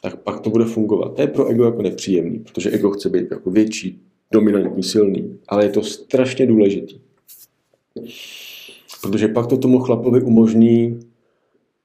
tak 0.02 0.16
pak 0.16 0.40
to 0.40 0.50
bude 0.50 0.64
fungovat. 0.64 1.14
To 1.14 1.22
je 1.22 1.28
pro 1.28 1.48
ego 1.48 1.64
jako 1.64 1.82
nepříjemný, 1.82 2.38
protože 2.38 2.70
ego 2.70 2.90
chce 2.90 3.08
být 3.08 3.30
jako 3.30 3.50
větší, 3.50 4.00
dominantní, 4.32 4.82
silný, 4.82 5.38
ale 5.48 5.64
je 5.64 5.70
to 5.70 5.82
strašně 5.82 6.46
důležitý. 6.46 7.00
Protože 9.02 9.28
pak 9.28 9.46
to 9.46 9.56
tomu 9.56 9.78
chlapovi 9.78 10.22
umožní 10.22 11.00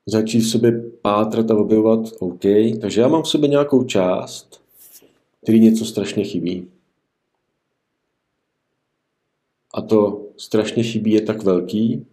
začít 0.06 0.40
v 0.40 0.50
sobě 0.50 0.72
pátrat 1.02 1.52
a 1.52 1.56
objevovat, 1.56 2.00
OK, 2.20 2.44
takže 2.82 3.02
já 3.02 3.08
mám 3.08 3.24
v 3.24 3.28
sobě 3.28 3.50
nějakou 3.50 3.84
část, 3.84 4.62
který 5.44 5.60
něco 5.60 5.86
strašně 5.86 6.24
chybí. 6.24 6.68
A 9.74 9.82
to 9.82 10.28
strašně 10.38 10.84
chybí 10.84 11.12
je 11.12 11.22
tak 11.22 11.44
velký, 11.44 12.06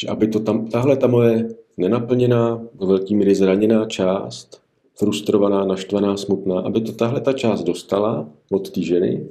že 0.00 0.08
aby 0.08 0.28
to 0.28 0.40
tam, 0.40 0.68
tahle 0.68 0.96
ta 0.96 1.06
moje 1.06 1.54
nenaplněná, 1.76 2.66
do 2.74 2.86
velký 2.86 3.16
míry 3.16 3.34
zraněná 3.34 3.86
část, 3.86 4.62
frustrovaná, 4.94 5.64
naštvaná, 5.64 6.16
smutná, 6.16 6.60
aby 6.60 6.80
to 6.80 6.92
tahle 6.92 7.20
ta 7.20 7.32
část 7.32 7.62
dostala 7.62 8.28
od 8.50 8.70
té 8.70 8.82
ženy, 8.82 9.28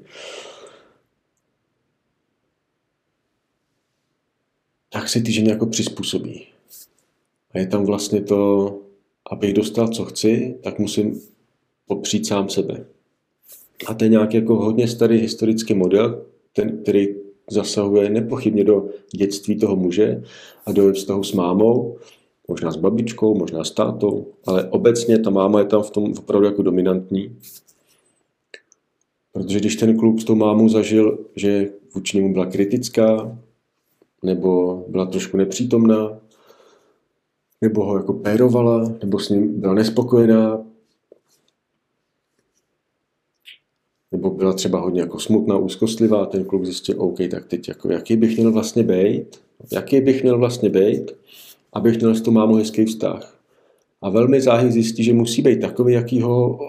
tak 4.89 5.09
se 5.09 5.21
ty 5.21 5.31
ženy 5.31 5.49
jako 5.49 5.65
přizpůsobí. 5.65 6.50
A 7.53 7.59
je 7.59 7.67
tam 7.67 7.85
vlastně 7.85 8.21
to, 8.21 8.79
abych 9.31 9.53
dostal, 9.53 9.87
co 9.87 10.05
chci, 10.05 10.55
tak 10.63 10.79
musím 10.79 11.21
popřít 11.87 12.27
sám 12.27 12.49
sebe. 12.49 12.85
A 13.87 13.93
to 13.93 14.03
je 14.03 14.09
nějaký 14.09 14.37
jako 14.37 14.55
hodně 14.55 14.87
starý 14.87 15.17
historický 15.17 15.73
model, 15.73 16.25
ten, 16.53 16.77
který 16.77 17.07
zasahuje 17.51 18.09
nepochybně 18.09 18.63
do 18.63 18.89
dětství 19.15 19.59
toho 19.59 19.75
muže 19.75 20.23
a 20.65 20.71
do 20.71 20.93
vztahu 20.93 21.23
s 21.23 21.33
mámou, 21.33 21.97
možná 22.47 22.71
s 22.71 22.75
babičkou, 22.75 23.35
možná 23.35 23.63
s 23.63 23.71
tátou, 23.71 24.27
ale 24.45 24.69
obecně 24.69 25.19
ta 25.19 25.29
máma 25.29 25.59
je 25.59 25.65
tam 25.65 25.83
v 25.83 25.89
tom 25.89 26.13
opravdu 26.19 26.45
jako 26.45 26.61
dominantní. 26.61 27.37
Protože 29.33 29.59
když 29.59 29.75
ten 29.75 29.97
kluk 29.97 30.21
s 30.21 30.23
tou 30.23 30.35
mámou 30.35 30.69
zažil, 30.69 31.19
že 31.35 31.69
vůči 31.95 32.17
němu 32.17 32.33
byla 32.33 32.45
kritická, 32.45 33.37
nebo 34.23 34.83
byla 34.87 35.05
trošku 35.05 35.37
nepřítomná, 35.37 36.20
nebo 37.61 37.85
ho 37.85 37.97
jako 37.97 38.13
pérovala, 38.13 38.93
nebo 39.03 39.19
s 39.19 39.29
ním 39.29 39.59
byla 39.61 39.73
nespokojená, 39.73 40.65
nebo 44.11 44.29
byla 44.29 44.53
třeba 44.53 44.79
hodně 44.79 45.01
jako 45.01 45.19
smutná, 45.19 45.57
úzkostlivá, 45.57 46.25
ten 46.25 46.45
kluk 46.45 46.65
zjistil, 46.65 47.01
OK, 47.01 47.17
tak 47.31 47.45
teď 47.45 47.67
jako, 47.67 47.91
jaký 47.91 48.15
bych 48.15 48.37
měl 48.37 48.51
vlastně 48.51 48.83
být, 48.83 49.41
jaký 49.71 50.01
bych 50.01 50.23
měl 50.23 50.37
vlastně 50.37 50.69
být, 50.69 51.11
abych 51.73 51.97
měl 51.97 52.15
s 52.15 52.21
tou 52.21 52.31
mámou 52.31 52.55
hezký 52.55 52.85
vztah. 52.85 53.37
A 54.01 54.09
velmi 54.09 54.41
záhy 54.41 54.71
zjistí, 54.71 55.03
že 55.03 55.13
musí 55.13 55.41
být 55.41 55.61
takový, 55.61 55.93
jaký 55.93 56.21
ho, 56.21 56.59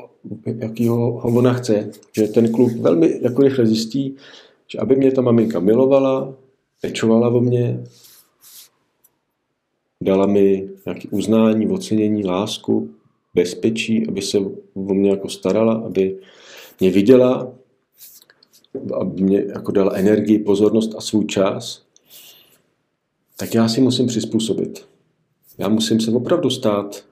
jaký 0.46 0.88
ho, 0.88 0.96
ho 0.96 1.38
ona 1.38 1.52
chce. 1.52 1.90
Že 2.12 2.28
ten 2.28 2.52
kluk 2.52 2.72
velmi 2.72 3.18
jako 3.22 3.42
rychle 3.42 3.66
zjistí, 3.66 4.16
že 4.68 4.78
aby 4.78 4.96
mě 4.96 5.12
ta 5.12 5.22
maminka 5.22 5.60
milovala, 5.60 6.34
pečovala 6.80 7.28
o 7.28 7.40
mě, 7.40 7.84
dala 10.04 10.26
mi 10.26 10.68
nějaké 10.86 11.08
uznání, 11.10 11.66
ocenění, 11.66 12.24
lásku, 12.24 12.90
bezpečí, 13.34 14.06
aby 14.08 14.22
se 14.22 14.38
o 14.74 14.94
mě 14.94 15.10
jako 15.10 15.28
starala, 15.28 15.74
aby 15.74 16.18
mě 16.80 16.90
viděla, 16.90 17.52
aby 19.00 19.22
mě 19.22 19.44
jako 19.54 19.72
dala 19.72 19.92
energii, 19.92 20.38
pozornost 20.38 20.94
a 20.98 21.00
svůj 21.00 21.26
čas, 21.26 21.86
tak 23.36 23.54
já 23.54 23.68
si 23.68 23.80
musím 23.80 24.06
přizpůsobit. 24.06 24.86
Já 25.58 25.68
musím 25.68 26.00
se 26.00 26.10
opravdu 26.10 26.50
stát, 26.50 27.04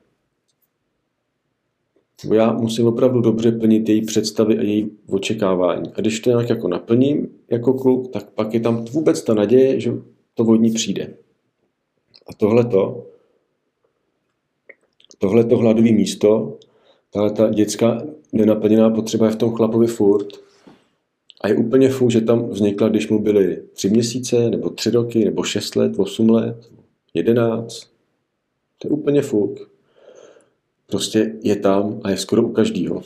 já 2.33 2.53
musím 2.53 2.87
opravdu 2.87 3.21
dobře 3.21 3.53
plnit 3.53 3.89
její 3.89 4.03
představy 4.07 4.59
a 4.59 4.63
její 4.63 4.91
očekávání. 5.09 5.91
A 5.95 6.01
když 6.01 6.21
to 6.21 6.31
nějak 6.31 6.49
jako 6.51 6.69
naplním 6.69 7.29
jako 7.51 7.75
kluk, 7.75 8.13
tak 8.13 8.31
pak 8.31 8.55
je 8.55 8.61
tam 8.61 8.85
vůbec 8.85 9.23
ta 9.23 9.35
naděje, 9.35 9.81
že 9.81 9.93
to 10.35 10.45
vodní 10.45 10.71
přijde. 10.71 11.15
A 12.31 12.35
tohleto, 12.37 13.07
tohleto 15.19 15.57
hladové 15.57 15.93
místo, 15.93 16.59
tahle 17.13 17.31
ta 17.31 17.49
dětská 17.49 18.03
nenaplněná 18.33 18.91
potřeba 18.91 19.27
je 19.27 19.33
v 19.33 19.37
tom 19.37 19.55
chlapovi 19.55 19.87
furt. 19.87 20.27
A 21.41 21.49
je 21.49 21.57
úplně 21.57 21.89
fuk, 21.89 22.11
že 22.11 22.21
tam 22.21 22.49
vznikla, 22.49 22.89
když 22.89 23.09
mu 23.09 23.19
byly 23.19 23.63
tři 23.73 23.91
měsíce, 23.91 24.51
nebo 24.51 24.71
tři 24.71 24.91
roky, 24.91 25.25
nebo 25.25 25.43
šest 25.43 25.77
let, 25.77 25.93
osm 25.97 26.31
let, 26.31 26.71
jedenáct. 27.15 27.91
To 28.79 28.89
je 28.89 28.91
úplně 28.91 29.23
fuk. 29.23 29.71
Prostě 30.87 31.35
je 31.43 31.57
tam 31.57 32.01
a 32.05 32.11
je 32.11 32.17
skoro 32.17 32.43
u 32.43 32.53
každého. 32.53 33.03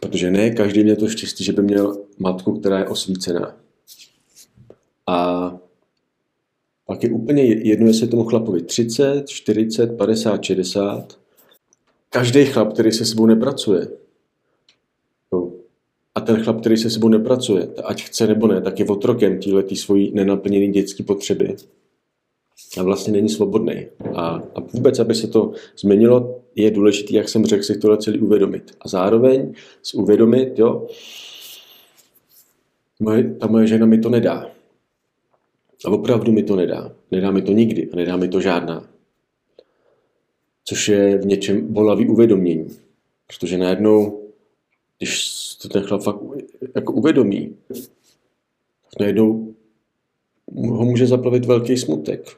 Protože 0.00 0.30
ne 0.30 0.50
každý 0.50 0.84
měl 0.84 0.96
to 0.96 1.08
štěstí, 1.08 1.44
že 1.44 1.52
by 1.52 1.62
měl 1.62 1.98
matku, 2.18 2.58
která 2.58 2.78
je 2.78 2.88
osvícená. 2.88 3.56
A 5.06 5.58
pak 6.90 7.02
je 7.02 7.10
úplně 7.10 7.42
jedno, 7.42 7.86
jestli 7.86 8.08
tomu 8.08 8.24
chlapovi 8.24 8.62
30, 8.62 9.28
40, 9.28 9.86
50, 9.86 10.44
60. 10.44 11.18
Každý 12.08 12.44
chlap, 12.44 12.72
který 12.72 12.92
se 12.92 13.04
sebou 13.04 13.26
nepracuje, 13.26 13.88
a 16.14 16.20
ten 16.20 16.42
chlap, 16.42 16.60
který 16.60 16.76
se 16.76 16.90
sebou 16.90 17.08
nepracuje, 17.08 17.68
ať 17.84 18.02
chce 18.02 18.26
nebo 18.26 18.46
ne, 18.46 18.60
tak 18.60 18.78
je 18.78 18.86
otrokem 18.86 19.40
téhle 19.40 19.64
svojí 19.74 20.12
nenaplněné 20.14 20.72
dětské 20.72 21.02
potřeby. 21.02 21.56
A 22.78 22.82
vlastně 22.82 23.12
není 23.12 23.28
svobodný. 23.28 23.86
A, 24.14 24.42
a 24.54 24.60
vůbec, 24.72 24.98
aby 24.98 25.14
se 25.14 25.26
to 25.26 25.52
změnilo, 25.78 26.40
je 26.54 26.70
důležité, 26.70 27.14
jak 27.14 27.28
jsem 27.28 27.46
řekl, 27.46 27.62
si 27.62 27.78
tohle 27.78 27.98
celý 27.98 28.20
uvědomit. 28.20 28.76
A 28.80 28.88
zároveň 28.88 29.54
si 29.82 29.96
uvědomit, 29.96 30.58
jo, 30.58 30.86
moje, 33.00 33.34
ta 33.34 33.46
moje 33.46 33.66
žena 33.66 33.86
mi 33.86 33.98
to 33.98 34.08
nedá. 34.08 34.59
A 35.84 35.90
opravdu 35.90 36.32
mi 36.32 36.42
to 36.42 36.56
nedá. 36.56 36.96
Nedá 37.10 37.30
mi 37.30 37.42
to 37.42 37.52
nikdy 37.52 37.90
a 37.92 37.96
nedá 37.96 38.16
mi 38.16 38.28
to 38.28 38.40
žádná. 38.40 38.90
Což 40.64 40.88
je 40.88 41.18
v 41.18 41.26
něčem 41.26 41.72
bolavý 41.72 42.08
uvědomění. 42.08 42.68
Protože 43.26 43.58
najednou, 43.58 44.28
když 44.98 45.30
to 45.62 45.68
ten 45.68 45.82
chlap 45.82 46.02
fakt 46.02 46.20
jako 46.74 46.92
uvědomí, 46.92 47.56
tak 47.68 49.00
najednou 49.00 49.54
ho 50.54 50.84
může 50.84 51.06
zaplavit 51.06 51.44
velký 51.44 51.76
smutek. 51.76 52.36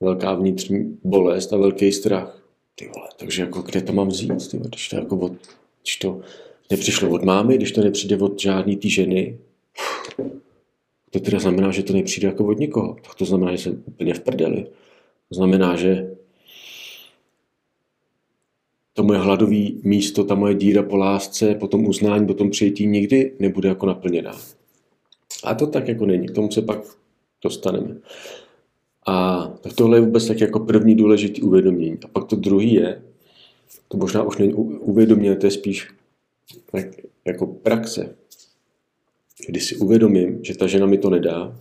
Velká 0.00 0.34
vnitřní 0.34 0.98
bolest 1.04 1.52
a 1.52 1.56
velký 1.56 1.92
strach. 1.92 2.40
Ty 2.74 2.90
vole, 2.94 3.08
takže 3.16 3.42
jako 3.42 3.62
kde 3.62 3.82
to 3.82 3.92
mám 3.92 4.08
vzít, 4.08 4.50
ty 4.50 4.56
vole, 4.56 4.68
když 4.68 4.88
to 4.88 4.96
jako 4.96 5.16
od, 5.16 5.32
když 5.82 5.96
to 5.96 6.20
nepřišlo 6.70 7.10
od 7.10 7.22
mámy, 7.22 7.56
když 7.56 7.72
to 7.72 7.80
nepřijde 7.80 8.16
od 8.16 8.40
žádný 8.40 8.76
té 8.76 8.88
ženy, 8.88 9.38
to 11.14 11.20
teda 11.20 11.38
znamená, 11.38 11.70
že 11.70 11.82
to 11.82 11.92
nepřijde 11.92 12.28
jako 12.28 12.46
od 12.46 12.58
nikoho. 12.58 12.96
Tak 13.02 13.14
to 13.14 13.24
znamená, 13.24 13.56
že 13.56 13.58
jsem 13.62 13.82
úplně 13.86 14.14
v 14.14 14.20
prdeli. 14.20 14.66
To 15.28 15.34
znamená, 15.34 15.76
že 15.76 16.16
to 18.92 19.02
moje 19.02 19.18
hladové 19.18 19.66
místo, 19.82 20.24
ta 20.24 20.34
moje 20.34 20.54
díra 20.54 20.82
po 20.82 20.96
lásce, 20.96 21.54
po 21.54 21.68
tom 21.68 21.86
uznání, 21.86 22.26
po 22.26 22.34
tom 22.34 22.50
přijetí 22.50 22.86
nikdy 22.86 23.32
nebude 23.38 23.68
jako 23.68 23.86
naplněná. 23.86 24.38
A 25.44 25.54
to 25.54 25.66
tak 25.66 25.88
jako 25.88 26.06
není, 26.06 26.26
k 26.28 26.34
tomu 26.34 26.50
se 26.50 26.62
pak 26.62 26.80
dostaneme. 27.42 27.96
A 29.06 29.46
tak 29.60 29.72
tohle 29.72 29.96
je 29.96 30.00
vůbec 30.00 30.26
tak 30.26 30.40
jako 30.40 30.60
první 30.60 30.94
důležitý 30.94 31.42
uvědomění. 31.42 31.98
A 32.04 32.08
pak 32.08 32.24
to 32.24 32.36
druhý 32.36 32.74
je, 32.74 33.02
to 33.88 33.96
možná 33.96 34.22
už 34.22 34.38
není 34.38 34.54
uvědomění, 34.54 35.36
to 35.36 35.46
je 35.46 35.50
spíš 35.50 35.88
tak 36.72 36.86
jako 37.24 37.46
praxe. 37.46 38.16
Když 39.46 39.64
si 39.64 39.76
uvědomím, 39.76 40.44
že 40.44 40.56
ta 40.56 40.66
žena 40.66 40.86
mi 40.86 40.98
to 40.98 41.10
nedá, 41.10 41.58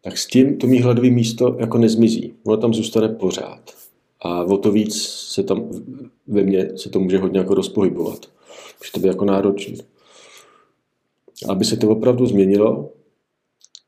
tak 0.00 0.18
s 0.18 0.26
tím 0.26 0.58
to 0.58 0.66
mý 0.66 0.82
hladový 0.82 1.10
místo 1.10 1.56
jako 1.60 1.78
nezmizí. 1.78 2.34
Ono 2.44 2.56
tam 2.56 2.74
zůstane 2.74 3.08
pořád. 3.08 3.76
A 4.20 4.44
o 4.44 4.58
to 4.58 4.72
víc 4.72 5.02
se 5.06 5.42
tam 5.42 5.70
ve 6.26 6.42
mně 6.42 6.78
se 6.78 6.88
to 6.88 7.00
může 7.00 7.18
hodně 7.18 7.38
jako 7.38 7.54
rozpohybovat. 7.54 8.26
Může 8.80 8.92
to 8.92 9.00
být 9.00 9.08
jako 9.08 9.24
náročné. 9.24 9.78
Aby 11.48 11.64
se 11.64 11.76
to 11.76 11.88
opravdu 11.88 12.26
změnilo, 12.26 12.92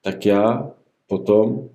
tak 0.02 0.26
já 0.26 0.70
potom 1.06 1.68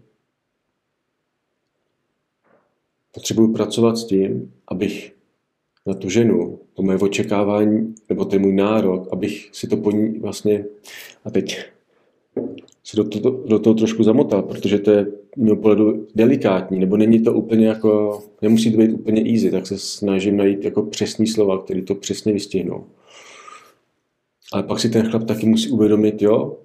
potřebuji 3.11 3.53
pracovat 3.53 3.97
s 3.97 4.05
tím, 4.05 4.53
abych 4.67 5.15
na 5.85 5.93
tu 5.93 6.09
ženu, 6.09 6.59
to 6.79 6.83
moje 6.83 6.97
očekávání, 6.97 7.95
nebo 8.09 8.25
ten 8.25 8.41
můj 8.41 8.53
nárok, 8.53 9.07
abych 9.11 9.49
si 9.51 9.67
to 9.67 9.77
po 9.77 9.91
ní 9.91 10.19
vlastně, 10.19 10.65
a 11.25 11.31
teď 11.31 11.59
se 12.83 12.97
do, 12.97 13.03
to, 13.03 13.29
do 13.29 13.59
toho 13.59 13.73
trošku 13.73 14.03
zamotal, 14.03 14.41
protože 14.41 14.79
to 14.79 14.91
je 14.91 15.07
mého 15.37 15.55
pohledu 15.55 16.07
delikátní, 16.15 16.79
nebo 16.79 16.97
není 16.97 17.19
to 17.19 17.33
úplně 17.33 17.67
jako, 17.67 18.21
nemusí 18.41 18.71
to 18.71 18.77
být 18.77 18.93
úplně 18.93 19.21
easy, 19.33 19.51
tak 19.51 19.67
se 19.67 19.77
snažím 19.77 20.37
najít 20.37 20.65
jako 20.65 20.83
přesný 20.83 21.27
slova, 21.27 21.63
které 21.63 21.81
to 21.81 21.95
přesně 21.95 22.33
vystihnou. 22.33 22.85
Ale 24.53 24.63
pak 24.63 24.79
si 24.79 24.89
ten 24.89 25.09
chlap 25.09 25.23
taky 25.23 25.45
musí 25.45 25.69
uvědomit, 25.69 26.21
jo, 26.21 26.57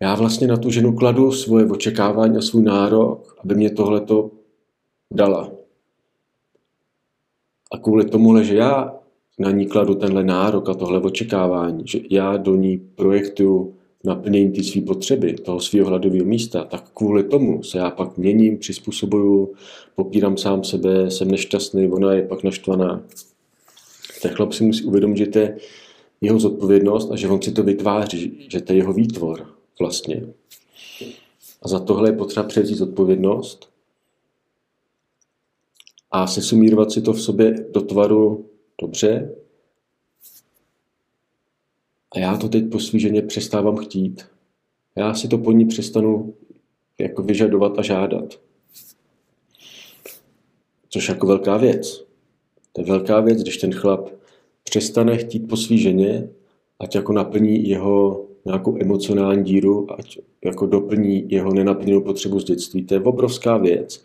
já 0.00 0.14
vlastně 0.14 0.46
na 0.46 0.56
tu 0.56 0.70
ženu 0.70 0.96
kladu 0.96 1.32
svoje 1.32 1.66
očekávání 1.66 2.36
a 2.36 2.40
svůj 2.40 2.62
nárok, 2.62 3.36
aby 3.44 3.54
mě 3.54 3.70
tohleto 3.70 4.30
dala. 5.10 5.63
A 7.74 7.78
kvůli 7.78 8.04
tomuhle, 8.04 8.44
že 8.44 8.56
já 8.56 8.94
na 9.38 9.50
ní 9.50 9.66
kladu 9.66 9.94
tenhle 9.94 10.24
nárok 10.24 10.68
a 10.68 10.74
tohle 10.74 11.00
očekávání, 11.00 11.82
že 11.86 12.00
já 12.10 12.36
do 12.36 12.56
ní 12.56 12.78
projektuju 12.94 13.74
naplnění 14.04 14.52
ty 14.52 14.64
své 14.64 14.82
potřeby, 14.82 15.32
toho 15.32 15.60
svého 15.60 15.88
hladového 15.88 16.24
místa, 16.24 16.64
tak 16.64 16.90
kvůli 16.94 17.24
tomu 17.24 17.62
se 17.62 17.78
já 17.78 17.90
pak 17.90 18.18
měním, 18.18 18.58
přizpůsobuju, 18.58 19.52
popírám 19.96 20.36
sám 20.36 20.64
sebe, 20.64 21.10
jsem 21.10 21.30
nešťastný, 21.30 21.88
ona 21.88 22.12
je 22.12 22.22
pak 22.22 22.42
naštvaná. 22.42 23.02
Ten 24.22 24.30
chlap 24.30 24.52
si 24.52 24.64
musí 24.64 24.84
uvědomit, 24.84 25.16
že 25.16 25.26
to 25.26 25.38
je 25.38 25.56
jeho 26.20 26.38
zodpovědnost 26.38 27.10
a 27.12 27.16
že 27.16 27.28
on 27.28 27.42
si 27.42 27.52
to 27.52 27.62
vytváří, 27.62 28.46
že 28.48 28.60
to 28.60 28.72
je 28.72 28.78
jeho 28.78 28.92
výtvor 28.92 29.46
vlastně. 29.80 30.26
A 31.62 31.68
za 31.68 31.78
tohle 31.78 32.08
je 32.08 32.12
potřeba 32.12 32.46
převzít 32.46 32.78
zodpovědnost 32.78 33.73
a 36.16 36.26
sesumírovat 36.26 36.92
si 36.92 37.02
to 37.02 37.12
v 37.12 37.22
sobě 37.22 37.66
do 37.70 37.80
tvaru 37.80 38.50
dobře, 38.80 39.34
a 42.14 42.18
já 42.18 42.36
to 42.36 42.48
teď 42.48 42.70
po 42.70 42.80
svý 42.80 43.00
ženě 43.00 43.22
přestávám 43.22 43.76
chtít. 43.76 44.26
Já 44.96 45.14
si 45.14 45.28
to 45.28 45.38
po 45.38 45.52
ní 45.52 45.66
přestanu 45.66 46.34
jako 46.98 47.22
vyžadovat 47.22 47.78
a 47.78 47.82
žádat. 47.82 48.40
Což 50.88 51.08
jako 51.08 51.26
velká 51.26 51.56
věc. 51.56 52.04
To 52.72 52.80
je 52.80 52.86
velká 52.86 53.20
věc, 53.20 53.42
když 53.42 53.56
ten 53.56 53.72
chlap 53.72 54.10
přestane 54.64 55.18
chtít 55.18 55.48
po 55.48 55.56
svý 55.56 55.78
ženě, 55.78 56.28
ať 56.78 56.94
jako 56.94 57.12
naplní 57.12 57.68
jeho 57.68 58.26
nějakou 58.44 58.76
emocionální 58.80 59.44
díru, 59.44 59.86
ať 59.98 60.18
jako 60.44 60.66
doplní 60.66 61.30
jeho 61.30 61.54
nenaplněnou 61.54 62.00
potřebu 62.00 62.40
z 62.40 62.44
dětství. 62.44 62.84
To 62.84 62.94
je 62.94 63.00
obrovská 63.00 63.56
věc. 63.56 64.04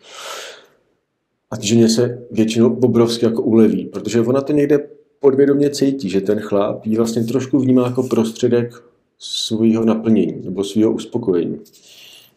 A 1.50 1.60
ženě 1.60 1.88
se 1.88 2.26
většinou 2.30 2.74
obrovsky 2.74 3.24
jako 3.24 3.42
uleví, 3.42 3.84
protože 3.84 4.20
ona 4.20 4.40
to 4.40 4.52
někde 4.52 4.88
podvědomě 5.20 5.70
cítí, 5.70 6.10
že 6.10 6.20
ten 6.20 6.40
chlap 6.40 6.86
ji 6.86 6.96
vlastně 6.96 7.24
trošku 7.24 7.58
vnímá 7.58 7.86
jako 7.86 8.02
prostředek 8.02 8.84
svého 9.18 9.84
naplnění 9.84 10.40
nebo 10.44 10.64
svého 10.64 10.92
uspokojení. 10.92 11.60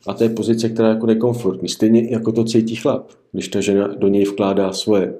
A 0.07 0.13
to 0.13 0.23
je 0.23 0.29
pozice, 0.29 0.69
která 0.69 0.87
je 0.87 0.93
jako 0.93 1.05
nekomfortní. 1.05 1.69
Stejně 1.69 2.09
jako 2.09 2.31
to 2.31 2.43
cítí 2.43 2.75
chlap, 2.75 3.11
když 3.31 3.47
ta 3.47 3.61
žena 3.61 3.87
do 3.87 4.07
něj 4.07 4.25
vkládá 4.25 4.73
svoje 4.73 5.13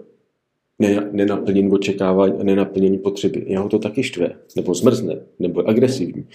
nenaplnění 1.11 1.71
očekávání 1.71 2.33
a 2.39 2.43
nenaplnění 2.43 2.97
potřeby. 2.97 3.43
Jeho 3.47 3.69
to 3.69 3.79
taky 3.79 4.03
štve, 4.03 4.35
nebo 4.55 4.75
zmrzne, 4.75 5.19
nebo 5.39 5.67
agresivní, 5.67 6.27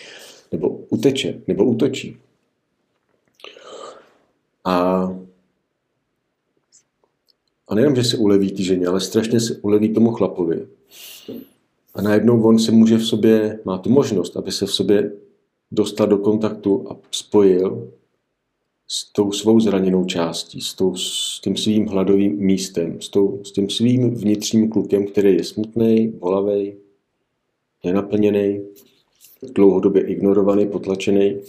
nebo 0.53 0.69
uteče, 0.69 1.41
nebo 1.47 1.65
útočí. 1.65 2.17
A, 4.65 5.09
a 7.69 7.75
nejenom, 7.75 7.97
že 7.97 8.05
se 8.05 8.17
uleví 8.17 8.53
ty 8.53 8.65
ženě, 8.65 8.87
ale 8.87 9.01
strašně 9.01 9.41
se 9.41 9.57
uleví 9.57 9.89
tomu 9.89 10.13
chlapovi. 10.13 10.67
A 11.95 12.03
najednou 12.03 12.43
on 12.43 12.59
se 12.59 12.73
může 12.73 12.97
v 12.97 13.07
sobě, 13.07 13.61
má 13.65 13.79
tu 13.79 13.91
možnost, 13.91 14.37
aby 14.37 14.53
se 14.53 14.67
v 14.67 14.73
sobě 14.73 15.13
dostal 15.71 16.07
do 16.07 16.19
kontaktu 16.19 16.87
a 16.91 16.97
spojil 17.11 17.93
s 18.89 19.13
tou 19.13 19.33
svou 19.33 19.61
zraněnou 19.61 20.05
částí, 20.05 20.61
s, 20.61 20.75
tou, 20.75 20.95
s 20.95 21.41
tím 21.41 21.57
svým 21.57 21.87
hladovým 21.87 22.37
místem, 22.37 23.01
s, 23.01 23.09
tou, 23.09 23.41
s 23.45 23.53
tím 23.53 23.71
svým 23.71 24.15
vnitřním 24.15 24.71
klukem, 24.71 25.07
který 25.07 25.37
je 25.37 25.45
smutný, 25.45 26.09
bolavý, 26.09 26.75
nenaplněný, 27.85 28.61
dlouhodobě 29.43 30.03
ignorovaný, 30.03 30.67
potlačený 30.67 31.41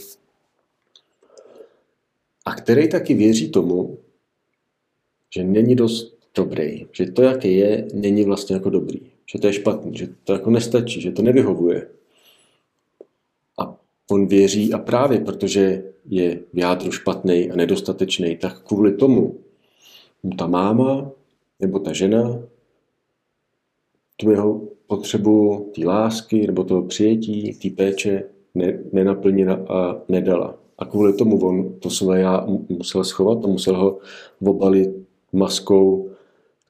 a 2.45 2.55
který 2.55 2.89
taky 2.89 3.13
věří 3.13 3.49
tomu, 3.49 3.97
že 5.29 5.43
není 5.43 5.75
dost 5.75 6.17
dobrý, 6.35 6.87
že 6.91 7.11
to, 7.11 7.21
jaký 7.21 7.55
je, 7.55 7.87
není 7.93 8.23
vlastně 8.23 8.55
jako 8.55 8.69
dobrý, 8.69 8.99
že 9.31 9.39
to 9.39 9.47
je 9.47 9.53
špatný, 9.53 9.97
že 9.97 10.07
to 10.23 10.33
jako 10.33 10.49
nestačí, 10.49 11.01
že 11.01 11.11
to 11.11 11.21
nevyhovuje. 11.21 11.89
A 13.57 13.77
on 14.11 14.27
věří 14.27 14.73
a 14.73 14.77
právě 14.77 15.19
protože 15.19 15.83
je 16.05 16.39
v 16.53 16.57
jádru 16.57 16.91
špatný 16.91 17.51
a 17.51 17.55
nedostatečný, 17.55 18.37
tak 18.37 18.61
kvůli 18.61 18.93
tomu 18.93 19.39
mu 20.23 20.35
ta 20.35 20.47
máma 20.47 21.11
nebo 21.59 21.79
ta 21.79 21.93
žena 21.93 22.39
tu 24.17 24.31
jeho 24.31 24.61
potřebu 24.87 25.71
té 25.75 25.85
lásky 25.85 26.47
nebo 26.47 26.63
toho 26.63 26.81
přijetí, 26.81 27.53
té 27.53 27.69
péče 27.69 28.23
ne, 28.55 28.79
nenaplnila 28.93 29.53
a 29.53 30.01
nedala. 30.09 30.57
A 30.77 30.85
kvůli 30.85 31.13
tomu 31.13 31.39
on 31.47 31.79
to 31.79 31.89
své 31.89 32.19
já 32.19 32.47
musel 32.69 33.03
schovat 33.03 33.45
a 33.45 33.47
musel 33.47 33.77
ho 33.77 33.99
obalit 34.45 35.08
maskou, 35.33 36.09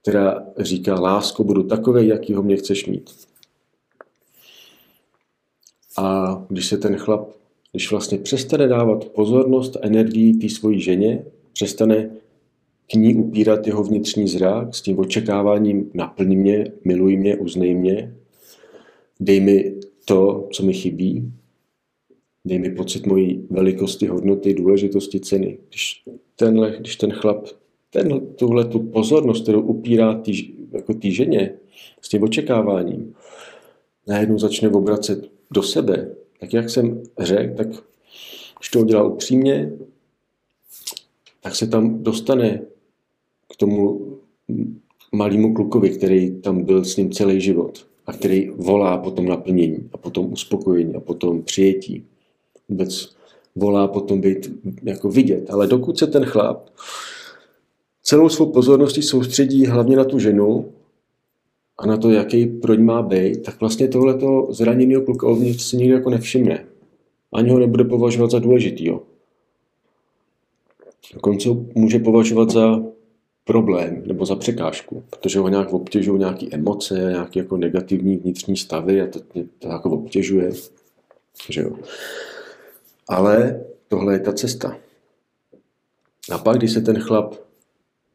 která 0.01 0.45
říká, 0.57 0.99
lásko, 0.99 1.43
budu 1.43 1.63
takový, 1.63 2.07
jaký 2.07 2.33
ho 2.33 2.43
mě 2.43 2.57
chceš 2.57 2.85
mít. 2.85 3.09
A 5.97 6.35
když 6.49 6.65
se 6.65 6.77
ten 6.77 6.97
chlap 6.97 7.39
když 7.71 7.91
vlastně 7.91 8.17
přestane 8.17 8.67
dávat 8.67 9.05
pozornost 9.05 9.75
a 9.75 9.79
energii 9.81 10.33
té 10.33 10.49
svojí 10.49 10.81
ženě, 10.81 11.25
přestane 11.53 12.09
k 12.91 12.93
ní 12.93 13.15
upírat 13.15 13.67
jeho 13.67 13.83
vnitřní 13.83 14.27
zrak 14.27 14.75
s 14.75 14.81
tím 14.81 14.99
očekáváním 14.99 15.91
naplň 15.93 16.37
mě, 16.37 16.71
miluj 16.85 17.17
mě, 17.17 17.37
uznej 17.37 17.75
mě, 17.75 18.15
dej 19.19 19.39
mi 19.39 19.75
to, 20.05 20.47
co 20.53 20.63
mi 20.63 20.73
chybí, 20.73 21.33
dej 22.45 22.59
mi 22.59 22.71
pocit 22.71 23.05
mojí 23.05 23.47
velikosti, 23.49 24.07
hodnoty, 24.07 24.53
důležitosti, 24.53 25.19
ceny. 25.19 25.57
Když, 25.69 26.03
tenhle, 26.35 26.77
když 26.79 26.95
ten 26.95 27.11
chlap 27.11 27.47
ten, 27.89 28.35
tuhle 28.35 28.65
tu 28.65 28.79
pozornost, 28.79 29.43
kterou 29.43 29.61
upírá 29.61 30.13
tý, 30.13 30.53
jako 30.71 30.93
tý 30.93 31.11
ženě 31.11 31.53
s 32.01 32.09
tím 32.09 32.23
očekáváním, 32.23 33.13
najednou 34.07 34.39
začne 34.39 34.69
obracet 34.69 35.31
do 35.51 35.63
sebe, 35.63 36.15
tak 36.39 36.53
jak 36.53 36.69
jsem 36.69 37.03
řekl, 37.19 37.55
tak 37.55 37.67
když 38.59 38.69
to 38.73 38.79
udělá 38.79 39.03
upřímně, 39.03 39.71
tak 41.41 41.55
se 41.55 41.67
tam 41.67 42.03
dostane 42.03 42.61
k 43.53 43.55
tomu 43.57 44.07
malému 45.11 45.53
klukovi, 45.53 45.89
který 45.89 46.41
tam 46.41 46.63
byl 46.63 46.85
s 46.85 46.97
ním 46.97 47.11
celý 47.11 47.41
život 47.41 47.87
a 48.05 48.13
který 48.13 48.49
volá 48.49 48.97
potom 48.97 49.25
naplnění 49.25 49.89
a 49.93 49.97
potom 49.97 50.33
uspokojení 50.33 50.95
a 50.95 50.99
potom 50.99 51.43
přijetí. 51.43 52.05
Vůbec 52.69 53.15
volá 53.55 53.87
potom 53.87 54.21
být 54.21 54.51
jako 54.83 55.09
vidět. 55.09 55.49
Ale 55.49 55.67
dokud 55.67 55.99
se 55.99 56.07
ten 56.07 56.25
chlap 56.25 56.69
celou 58.09 58.29
svou 58.29 58.51
pozorností 58.51 59.01
soustředí 59.01 59.65
hlavně 59.65 59.95
na 59.95 60.05
tu 60.05 60.19
ženu 60.19 60.73
a 61.77 61.87
na 61.87 61.97
to, 61.97 62.09
jaký 62.09 62.45
pro 62.45 62.73
ní 62.73 62.83
má 62.83 63.01
být, 63.01 63.43
tak 63.43 63.59
vlastně 63.59 63.87
tohleto 63.87 64.47
zraněného 64.49 65.01
kluka 65.01 65.27
uvnitř 65.27 65.63
si 65.63 65.77
nikdy 65.77 65.93
jako 65.93 66.09
nevšimne. 66.09 66.65
Ani 67.33 67.49
ho 67.49 67.59
nebude 67.59 67.83
považovat 67.83 68.31
za 68.31 68.39
důležitýho. 68.39 69.03
Dokonce 71.13 71.49
může 71.75 71.99
považovat 71.99 72.49
za 72.49 72.83
problém 73.43 74.03
nebo 74.05 74.25
za 74.25 74.35
překážku, 74.35 75.03
protože 75.09 75.39
ho 75.39 75.49
nějak 75.49 75.73
obtěžují 75.73 76.19
nějaké 76.19 76.45
emoce, 76.51 76.93
nějaké 76.93 77.39
jako 77.39 77.57
negativní 77.57 78.17
vnitřní 78.17 78.57
stavy 78.57 79.01
a 79.01 79.07
to, 79.07 79.19
to 79.59 79.67
jako 79.67 79.89
obtěžuje. 79.89 80.51
Že 81.49 81.61
jo. 81.61 81.71
Ale 83.07 83.63
tohle 83.87 84.13
je 84.13 84.19
ta 84.19 84.33
cesta. 84.33 84.77
A 86.31 86.37
pak, 86.37 86.57
když 86.57 86.71
se 86.71 86.81
ten 86.81 86.99
chlap 86.99 87.48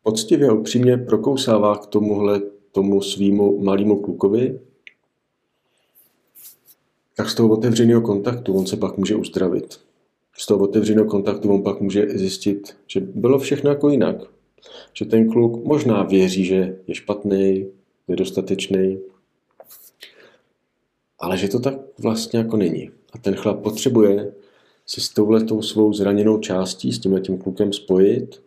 poctivě 0.05 0.53
upřímně 0.53 0.97
prokousává 0.97 1.77
k 1.77 1.87
tomuhle 1.87 2.43
tomu 2.73 3.03
svýmu 3.03 3.63
malému 3.63 3.97
klukovi, 3.97 4.61
tak 7.17 7.31
z 7.31 7.35
toho 7.35 7.49
otevřeného 7.49 8.01
kontaktu 8.01 8.55
on 8.55 8.67
se 8.67 8.77
pak 8.77 8.99
může 8.99 9.17
uzdravit. 9.17 9.81
Z 10.37 10.47
toho 10.47 10.65
otevřeného 10.65 11.07
kontaktu 11.07 11.51
on 11.51 11.63
pak 11.63 11.81
může 11.81 12.07
zjistit, 12.09 12.77
že 12.87 13.01
bylo 13.01 13.39
všechno 13.39 13.71
jako 13.71 13.89
jinak. 13.89 14.17
Že 14.93 15.05
ten 15.05 15.31
kluk 15.31 15.65
možná 15.65 16.03
věří, 16.03 16.45
že 16.45 16.79
je 16.87 16.95
špatný, 16.95 17.67
nedostatečný, 18.09 18.99
ale 21.19 21.39
že 21.39 21.49
to 21.49 21.61
tak 21.61 21.75
vlastně 21.99 22.39
jako 22.39 22.57
není. 22.57 22.91
A 23.13 23.19
ten 23.19 23.35
chlap 23.35 23.63
potřebuje 23.63 24.33
se 24.87 25.01
s 25.01 25.09
touhletou 25.09 25.63
svou 25.63 25.93
zraněnou 25.93 26.39
částí, 26.39 26.93
s 26.93 26.99
tímhle 26.99 27.21
tím 27.21 27.39
klukem 27.39 27.73
spojit 27.73 28.45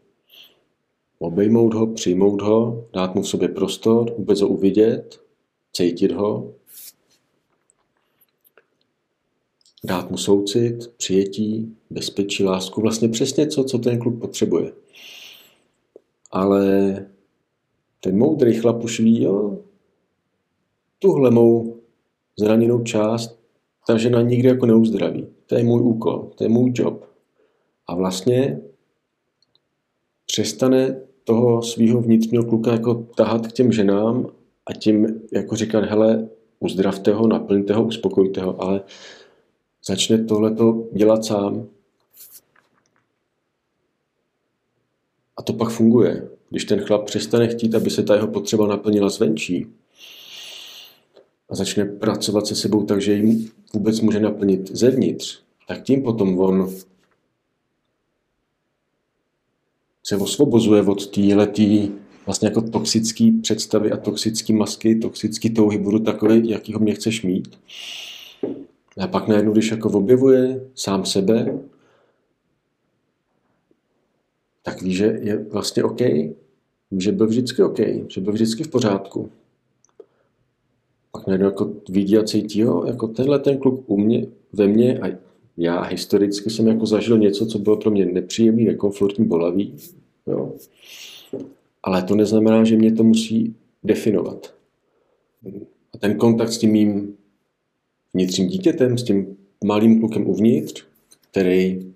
obejmout 1.19 1.73
ho, 1.73 1.87
přijmout 1.87 2.41
ho, 2.41 2.85
dát 2.93 3.15
mu 3.15 3.21
v 3.21 3.27
sobě 3.27 3.47
prostor, 3.47 4.11
vůbec 4.17 4.41
ho 4.41 4.47
uvidět, 4.47 5.21
cítit 5.73 6.11
ho, 6.11 6.53
dát 9.83 10.11
mu 10.11 10.17
soucit, 10.17 10.87
přijetí, 10.97 11.75
bezpečí, 11.89 12.43
lásku, 12.43 12.81
vlastně 12.81 13.09
přesně 13.09 13.47
co, 13.47 13.63
co 13.63 13.77
ten 13.77 13.99
kluk 13.99 14.21
potřebuje. 14.21 14.71
Ale 16.31 17.05
ten 18.01 18.17
moudrý 18.17 18.53
chlap 18.53 18.83
už 18.83 18.99
ví, 18.99 19.23
jo, 19.23 19.59
tuhle 20.99 21.31
mou 21.31 21.77
zraněnou 22.39 22.83
část 22.83 23.39
ta 23.87 23.97
žena 23.97 24.21
nikdy 24.21 24.47
jako 24.47 24.65
neuzdraví. 24.65 25.27
To 25.45 25.55
je 25.55 25.63
můj 25.63 25.81
úkol, 25.81 26.31
to 26.35 26.43
je 26.43 26.49
můj 26.49 26.71
job. 26.75 27.05
A 27.87 27.95
vlastně 27.95 28.61
přestane 30.27 31.01
toho 31.23 31.61
svého 31.61 32.01
vnitřního 32.01 32.43
kluka 32.43 32.71
jako 32.71 32.93
tahat 32.93 33.47
k 33.47 33.51
těm 33.51 33.71
ženám 33.71 34.27
a 34.65 34.73
tím 34.73 35.21
jako 35.31 35.55
říkat, 35.55 35.83
hele, 35.83 36.29
uzdravte 36.59 37.13
ho, 37.13 37.27
naplňte 37.27 37.73
ho, 37.73 37.83
uspokojte 37.83 38.41
ho, 38.41 38.61
ale 38.61 38.81
začne 39.85 40.23
tohleto 40.23 40.83
dělat 40.93 41.25
sám. 41.25 41.67
A 45.37 45.41
to 45.41 45.53
pak 45.53 45.69
funguje. 45.69 46.29
Když 46.49 46.65
ten 46.65 46.79
chlap 46.81 47.05
přestane 47.05 47.47
chtít, 47.47 47.75
aby 47.75 47.89
se 47.89 48.03
ta 48.03 48.15
jeho 48.15 48.27
potřeba 48.27 48.67
naplnila 48.67 49.09
zvenčí 49.09 49.67
a 51.49 51.55
začne 51.55 51.85
pracovat 51.85 52.47
se 52.47 52.55
sebou 52.55 52.83
tak, 52.83 53.01
že 53.01 53.13
jim 53.13 53.51
vůbec 53.73 54.01
může 54.01 54.19
naplnit 54.19 54.71
zevnitř, 54.77 55.39
tak 55.67 55.83
tím 55.83 56.03
potom 56.03 56.39
on 56.39 56.69
se 60.07 60.17
osvobozuje 60.17 60.81
od 60.81 61.07
téhletý 61.07 61.91
vlastně 62.25 62.47
jako 62.47 62.61
toxický 62.61 63.31
představy 63.31 63.91
a 63.91 63.97
toxický 63.97 64.53
masky, 64.53 64.95
toxický 64.95 65.49
touhy, 65.49 65.77
budu 65.77 65.99
takový, 65.99 66.49
jaký 66.49 66.73
ho 66.73 66.79
mě 66.79 66.93
chceš 66.93 67.23
mít. 67.23 67.59
A 68.99 69.07
pak 69.07 69.27
najednou, 69.27 69.51
když 69.51 69.71
jako 69.71 69.89
objevuje 69.89 70.61
sám 70.75 71.05
sebe, 71.05 71.59
tak 74.63 74.81
ví, 74.81 74.93
že 74.93 75.05
je 75.21 75.43
vlastně 75.43 75.83
OK. 75.83 76.01
Že 76.97 77.11
byl 77.11 77.27
vždycky 77.27 77.63
OK, 77.63 77.79
že 78.07 78.21
byl 78.21 78.33
vždycky 78.33 78.63
v 78.63 78.67
pořádku. 78.67 79.31
Pak 81.11 81.27
najednou 81.27 81.47
jako 81.47 81.73
vidí 81.89 82.17
a 82.17 82.23
cítí, 82.23 82.59
jo, 82.59 82.83
jako 82.85 83.07
tenhle 83.07 83.39
ten 83.39 83.57
kluk 83.57 83.83
u 83.87 83.97
mě, 83.97 84.27
ve 84.53 84.67
mně 84.67 84.99
a 84.99 85.26
já 85.57 85.81
historicky 85.81 86.49
jsem 86.49 86.67
jako 86.67 86.85
zažil 86.85 87.17
něco, 87.17 87.45
co 87.45 87.59
bylo 87.59 87.77
pro 87.77 87.91
mě 87.91 88.05
nepříjemný, 88.05 88.65
nekomfortní, 88.65 89.25
bolavý. 89.25 89.75
Jo. 90.27 90.53
Ale 91.83 92.03
to 92.03 92.15
neznamená, 92.15 92.63
že 92.63 92.75
mě 92.75 92.91
to 92.91 93.03
musí 93.03 93.55
definovat. 93.83 94.53
A 95.93 95.97
ten 95.97 96.15
kontakt 96.17 96.51
s 96.51 96.57
tím 96.57 96.71
mým 96.71 97.15
vnitřním 98.13 98.47
dítětem, 98.47 98.97
s 98.97 99.03
tím 99.03 99.37
malým 99.63 99.99
klukem 99.99 100.29
uvnitř, 100.29 100.85
který 101.31 101.93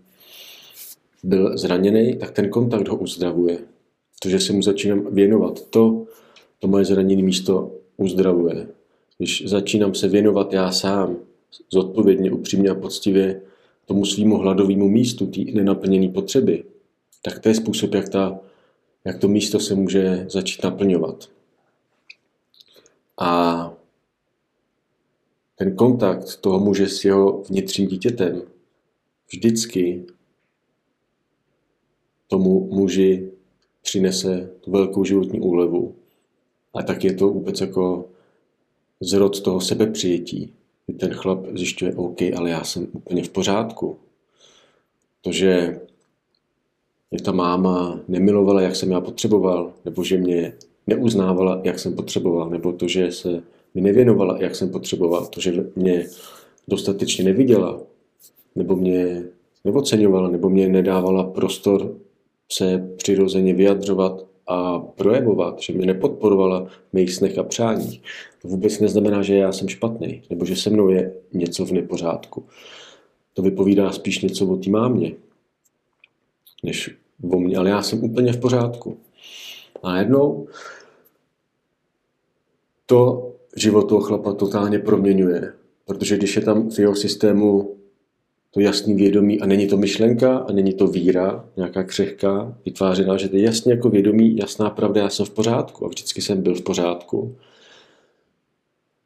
byl 1.24 1.58
zraněný, 1.58 2.16
tak 2.16 2.32
ten 2.32 2.50
kontakt 2.50 2.88
ho 2.88 2.98
uzdravuje. 2.98 3.58
Protože 4.20 4.40
se 4.40 4.54
mu 4.54 4.62
začínám 4.62 5.08
věnovat. 5.12 5.66
To, 5.70 6.06
to 6.60 6.68
moje 6.68 6.86
zraněné 6.86 7.22
místo 7.22 7.72
uzdravuje. 7.98 8.68
Když 9.18 9.44
začínám 9.48 9.96
se 9.96 10.08
věnovat 10.08 10.54
já 10.54 10.72
sám, 10.72 11.18
zodpovědně, 11.72 12.32
upřímně 12.32 12.70
a 12.70 12.76
poctivě 12.76 13.42
tomu 13.92 14.06
svýmu 14.06 14.38
hladovému 14.38 14.88
místu, 14.88 15.26
té 15.28 15.42
nenaplněné 15.42 16.10
potřeby, 16.10 16.64
tak 17.22 17.40
to 17.40 17.50
je 17.50 17.56
způsob, 17.56 17.94
jak, 17.94 18.10
ta, 18.10 18.40
jak 19.06 19.20
to 19.20 19.28
místo 19.28 19.60
se 19.60 19.76
může 19.76 20.26
začít 20.30 20.64
naplňovat. 20.64 21.30
A 23.20 23.74
ten 25.56 25.76
kontakt 25.76 26.36
toho 26.42 26.60
muže 26.60 26.88
s 26.88 27.06
jeho 27.06 27.44
vnitřním 27.44 27.88
dítětem 27.88 28.42
vždycky 29.28 30.06
tomu 32.28 32.68
muži 32.72 33.32
přinese 33.82 34.52
tu 34.62 34.72
velkou 34.72 35.04
životní 35.04 35.40
úlevu. 35.40 35.96
A 36.74 36.84
tak 36.84 37.04
je 37.04 37.14
to 37.14 37.28
vůbec 37.30 37.62
jako 37.62 38.10
zrod 39.02 39.42
toho 39.42 39.62
sebepřijetí. 39.62 40.54
Ten 41.00 41.14
chlap 41.14 41.46
zjišťuje, 41.56 41.96
OK, 41.96 42.22
ale 42.22 42.50
já 42.50 42.64
jsem 42.64 42.88
úplně 42.94 43.24
v 43.24 43.30
pořádku. 43.30 43.98
To, 45.22 45.32
že 45.32 45.80
mě 47.12 47.22
ta 47.22 47.32
máma 47.32 48.00
nemilovala, 48.08 48.62
jak 48.62 48.76
jsem 48.76 48.92
já 48.92 49.02
potřeboval, 49.02 49.74
nebo 49.86 50.04
že 50.04 50.18
mě 50.18 50.54
neuznávala, 50.88 51.62
jak 51.64 51.80
jsem 51.80 51.96
potřeboval, 51.96 52.50
nebo 52.50 52.72
to, 52.74 52.88
že 52.88 53.12
se 53.12 53.44
mi 53.74 53.82
nevěnovala, 53.82 54.38
jak 54.40 54.56
jsem 54.56 54.70
potřeboval, 54.70 55.26
to, 55.26 55.42
že 55.42 55.66
mě 55.76 56.08
dostatečně 56.68 57.24
neviděla, 57.24 57.82
nebo 58.56 58.76
mě 58.76 59.24
neoceňovala, 59.64 60.30
nebo 60.30 60.50
mě 60.50 60.70
nedávala 60.70 61.24
prostor 61.24 61.96
se 62.52 62.94
přirozeně 62.98 63.54
vyjadřovat 63.54 64.26
a 64.52 64.80
projevovat, 64.80 65.60
že 65.60 65.74
mě 65.74 65.86
nepodporovala 65.86 66.66
v 66.66 66.94
mých 66.94 67.14
snech 67.14 67.38
a 67.38 67.44
přáních. 67.44 68.02
To 68.42 68.48
vůbec 68.48 68.80
neznamená, 68.80 69.22
že 69.22 69.36
já 69.36 69.52
jsem 69.52 69.68
špatný, 69.68 70.24
nebo 70.30 70.46
že 70.46 70.56
se 70.56 70.70
mnou 70.70 70.90
je 70.90 71.14
něco 71.34 71.66
v 71.66 71.72
nepořádku. 71.72 72.46
To 73.34 73.42
vypovídá 73.42 73.92
spíš 73.92 74.22
něco 74.22 74.48
o 74.48 74.56
té 74.58 74.70
mámě, 74.70 75.14
než 76.64 76.96
o 77.32 77.40
mně, 77.40 77.58
ale 77.58 77.70
já 77.70 77.82
jsem 77.82 78.04
úplně 78.04 78.34
v 78.34 78.40
pořádku. 78.40 78.98
A 79.84 79.98
jednou 79.98 80.48
to 82.86 83.32
život 83.56 83.90
toho 83.90 84.02
chlapa 84.02 84.34
totálně 84.34 84.80
proměňuje, 84.80 85.54
protože 85.86 86.18
když 86.18 86.36
je 86.36 86.42
tam 86.42 86.70
v 86.70 86.80
jeho 86.80 86.96
systému 86.96 87.76
to 88.52 88.60
jasný 88.60 88.96
vědomí 88.96 89.40
a 89.42 89.46
není 89.46 89.68
to 89.68 89.78
myšlenka 89.78 90.38
a 90.38 90.52
není 90.52 90.74
to 90.74 90.88
víra, 90.88 91.46
nějaká 91.58 91.84
křehká, 91.84 92.58
vytvářená, 92.66 93.18
že 93.18 93.30
to 93.30 93.36
je 93.36 93.44
jasně 93.44 93.74
jako 93.74 93.90
vědomí, 93.90 94.38
jasná 94.38 94.70
pravda, 94.70 95.02
já 95.02 95.10
jsem 95.10 95.26
v 95.26 95.30
pořádku 95.30 95.86
a 95.86 95.88
vždycky 95.88 96.22
jsem 96.22 96.42
byl 96.42 96.56
v 96.56 96.62
pořádku. 96.62 97.36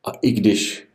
A 0.03 0.11
i 0.11 0.31
když 0.31 0.87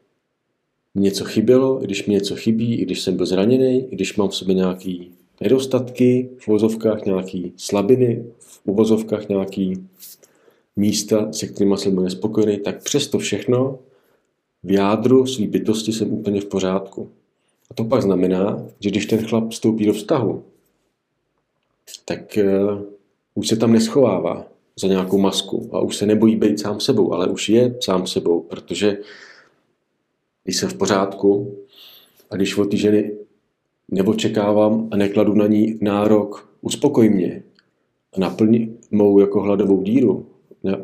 mi 0.95 1.03
něco 1.03 1.25
chybělo, 1.25 1.83
i 1.83 1.85
když 1.85 2.07
mi 2.07 2.15
něco 2.15 2.37
chybí, 2.37 2.75
i 2.75 2.85
když 2.85 3.01
jsem 3.01 3.17
byl 3.17 3.27
zraněný, 3.27 3.87
i 3.93 3.95
když 3.95 4.17
mám 4.17 4.29
v 4.29 4.35
sobě 4.35 4.55
nějaký 4.55 5.11
nedostatky 5.41 6.31
v 6.39 6.49
uvozovkách, 6.49 7.05
nějaký 7.05 7.53
slabiny, 7.57 8.25
v 8.39 8.61
uvozovkách 8.65 9.29
nějaký 9.29 9.89
místa, 10.77 11.33
se 11.33 11.47
kterými 11.47 11.79
jsem 11.79 11.95
byl 11.95 12.03
nespokojený, 12.03 12.59
tak 12.59 12.83
přesto 12.83 13.19
všechno 13.19 13.79
v 14.63 14.73
jádru 14.73 15.27
své 15.27 15.47
bytosti 15.47 15.93
jsem 15.93 16.13
úplně 16.13 16.41
v 16.41 16.45
pořádku. 16.45 17.11
A 17.71 17.75
to 17.75 17.85
pak 17.85 18.03
znamená, 18.03 18.67
že 18.81 18.91
když 18.91 19.07
ten 19.07 19.27
chlap 19.27 19.51
vstoupí 19.51 19.87
do 19.87 19.93
vztahu, 19.93 20.45
tak 22.05 22.39
uh, 22.39 22.83
už 23.35 23.49
se 23.49 23.57
tam 23.57 23.73
neschovává 23.73 24.47
za 24.81 24.89
nějakou 24.89 25.19
masku 25.19 25.71
a 25.73 25.81
už 25.81 25.97
se 25.97 26.07
nebojí 26.07 26.37
být 26.37 26.61
sám 26.61 26.81
sebou, 26.81 27.13
ale 27.13 27.27
už 27.27 27.49
je 27.49 27.75
sám 27.81 28.07
sebou, 28.07 28.41
protože 28.41 28.99
když 30.45 30.57
jsem 30.57 30.69
v 30.69 30.75
pořádku 30.75 31.59
a 32.31 32.37
když 32.37 32.59
od 32.59 32.71
té 32.71 32.77
ženy 32.77 33.17
neočekávám 33.91 34.89
a 34.91 34.97
nekladu 34.97 35.35
na 35.35 35.47
ní 35.47 35.79
nárok, 35.81 36.51
uspokoj 36.61 37.09
mě 37.09 37.43
a 38.17 38.21
naplni 38.21 38.77
mou 38.91 39.19
jako 39.19 39.41
hladovou 39.41 39.83
díru, 39.83 40.27
na, 40.65 40.79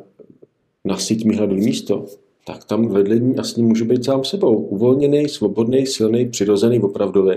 nasyť 0.85 1.25
mi 1.25 1.37
hladové 1.37 1.61
místo, 1.61 2.07
tak 2.49 2.65
tam 2.65 2.89
vedle 2.89 3.19
ní 3.19 3.37
a 3.37 3.45
s 3.45 3.57
ním 3.57 3.67
můžu 3.67 3.85
být 3.85 4.05
sám 4.05 4.25
sebou. 4.25 4.57
Uvolněný, 4.57 5.29
svobodný, 5.29 5.87
silný, 5.87 6.29
přirozený, 6.29 6.81
opravdový. 6.81 7.37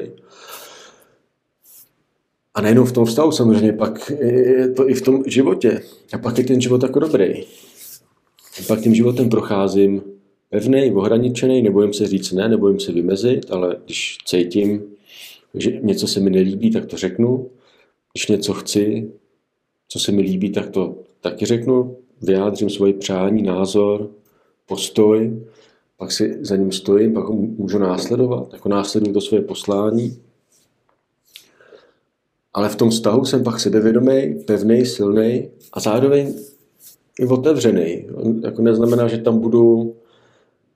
A 2.53 2.61
nejenom 2.61 2.85
v 2.85 2.91
tom 2.91 3.05
vztahu, 3.05 3.31
samozřejmě, 3.31 3.73
pak 3.73 4.11
je 4.21 4.69
to 4.69 4.89
i 4.89 4.93
v 4.93 5.01
tom 5.01 5.23
životě. 5.27 5.81
A 6.13 6.17
pak 6.17 6.37
je 6.37 6.43
ten 6.43 6.61
život 6.61 6.83
jako 6.83 6.99
dobrý. 6.99 7.43
A 8.59 8.61
pak 8.67 8.81
tím 8.81 8.95
životem 8.95 9.29
procházím 9.29 10.01
pevný, 10.49 10.91
ohraničený, 10.91 11.61
nebojím 11.61 11.93
se 11.93 12.07
říct 12.07 12.31
ne, 12.31 12.49
nebojím 12.49 12.79
se 12.79 12.91
vymezit, 12.91 13.51
ale 13.51 13.77
když 13.85 14.17
cítím, 14.25 14.81
že 15.53 15.79
něco 15.81 16.07
se 16.07 16.19
mi 16.19 16.29
nelíbí, 16.29 16.71
tak 16.71 16.85
to 16.85 16.97
řeknu. 16.97 17.49
Když 18.13 18.27
něco 18.27 18.53
chci, 18.53 19.11
co 19.87 19.99
se 19.99 20.11
mi 20.11 20.21
líbí, 20.21 20.49
tak 20.49 20.69
to 20.69 20.95
taky 21.21 21.45
řeknu. 21.45 21.97
Vyjádřím 22.21 22.69
svoje 22.69 22.93
přání, 22.93 23.41
názor, 23.41 24.09
postoj, 24.69 25.41
pak 25.97 26.11
si 26.11 26.37
za 26.41 26.55
ním 26.55 26.71
stojím, 26.71 27.13
pak 27.13 27.25
ho 27.25 27.33
můžu 27.33 27.79
následovat, 27.79 28.53
jako 28.53 28.69
následuju 28.69 29.13
to 29.13 29.21
svoje 29.21 29.41
poslání. 29.41 30.21
Ale 32.53 32.69
v 32.69 32.75
tom 32.75 32.89
vztahu 32.89 33.25
jsem 33.25 33.43
pak 33.43 33.59
sebevědomý, 33.59 34.43
pevný, 34.47 34.85
silný 34.85 35.49
a 35.73 35.79
zároveň 35.79 36.33
i 37.19 37.25
otevřený. 37.25 38.05
Jako 38.43 38.61
neznamená, 38.61 39.07
že 39.07 39.17
tam 39.17 39.39
budu 39.39 39.95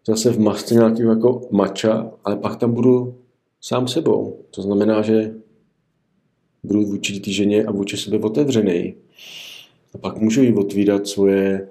zase 0.08 0.32
v 0.32 0.40
masce 0.40 0.74
nějakého 0.74 1.10
jako 1.10 1.42
mača, 1.52 2.12
ale 2.24 2.36
pak 2.36 2.56
tam 2.56 2.74
budu 2.74 3.16
sám 3.62 3.88
sebou. 3.88 4.40
To 4.52 4.62
znamená, 4.62 5.02
že 5.02 5.34
budu 6.64 6.86
vůči 6.86 7.20
té 7.20 7.32
ženě 7.32 7.66
a 7.66 7.72
vůči 7.72 7.98
sebe 7.98 8.18
otevřený. 8.18 8.96
A 9.94 9.98
pak 9.98 10.18
můžu 10.18 10.42
jí 10.44 10.54
otvírat 10.54 11.08
svoje 11.08 11.68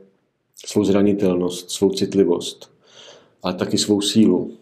svou 0.66 0.85
zranitelnost, 0.85 1.70
svou 1.70 1.90
citlivost, 1.90 2.72
ale 3.42 3.55
taky 3.55 3.79
svou 3.79 4.01
sílu. 4.01 4.57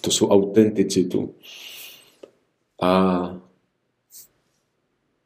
To 0.00 0.10
jsou 0.10 0.28
autenticitu. 0.28 1.34
A 2.82 3.40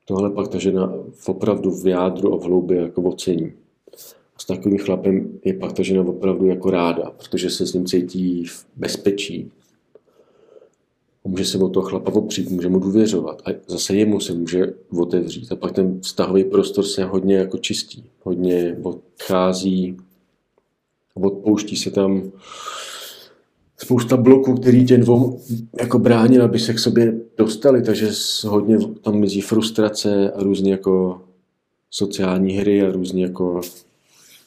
tohle 0.05 0.31
pak 0.31 0.49
ta 0.49 0.59
žena 0.59 0.93
opravdu 1.27 1.71
v 1.71 1.87
jádru 1.87 2.35
a 2.35 2.39
v 2.39 2.43
hloubi 2.43 2.77
jako 2.77 3.03
ocení. 3.03 3.53
A 4.37 4.39
s 4.39 4.45
takovým 4.45 4.79
chlapem 4.79 5.41
je 5.45 5.55
pak 5.55 5.73
ta 5.73 5.83
žena 5.83 6.03
opravdu 6.03 6.47
jako 6.47 6.71
ráda, 6.71 7.11
protože 7.11 7.51
se 7.51 7.67
s 7.67 7.73
ním 7.73 7.87
cítí 7.87 8.45
v 8.45 8.67
bezpečí, 8.77 9.53
může 11.25 11.45
se 11.45 11.59
o 11.59 11.69
toho 11.69 11.87
chlapa 11.87 12.13
opřít, 12.13 12.51
může 12.51 12.69
mu 12.69 12.79
důvěřovat. 12.79 13.43
A 13.47 13.51
zase 13.67 13.97
jemu 13.97 14.21
se 14.21 14.35
může 14.35 14.67
otevřít. 14.99 15.53
A 15.53 15.57
pak 15.57 15.73
ten 15.73 16.01
vztahový 16.01 16.45
prostor 16.45 16.85
se 16.85 17.05
hodně 17.05 17.37
jako 17.37 17.59
čistí, 17.59 18.05
hodně 18.23 18.77
odchází, 18.83 19.97
odpouští 21.15 21.77
se 21.77 21.91
tam 21.91 22.33
spousta 23.77 24.17
bloků, 24.17 24.55
který 24.55 24.87
tě 24.87 24.99
dvou 24.99 25.41
jako 25.81 25.99
bránil, 25.99 26.45
aby 26.45 26.59
se 26.59 26.75
k 26.75 26.79
sobě 26.79 27.21
dostali, 27.37 27.83
takže 27.83 28.11
hodně 28.47 28.79
tam 29.03 29.19
mizí 29.19 29.41
frustrace 29.41 30.31
a 30.31 30.43
různě 30.43 30.73
jako 30.73 31.23
sociální 31.91 32.53
hry 32.53 32.83
a 32.83 32.93
různě 32.93 33.23
jako 33.23 33.61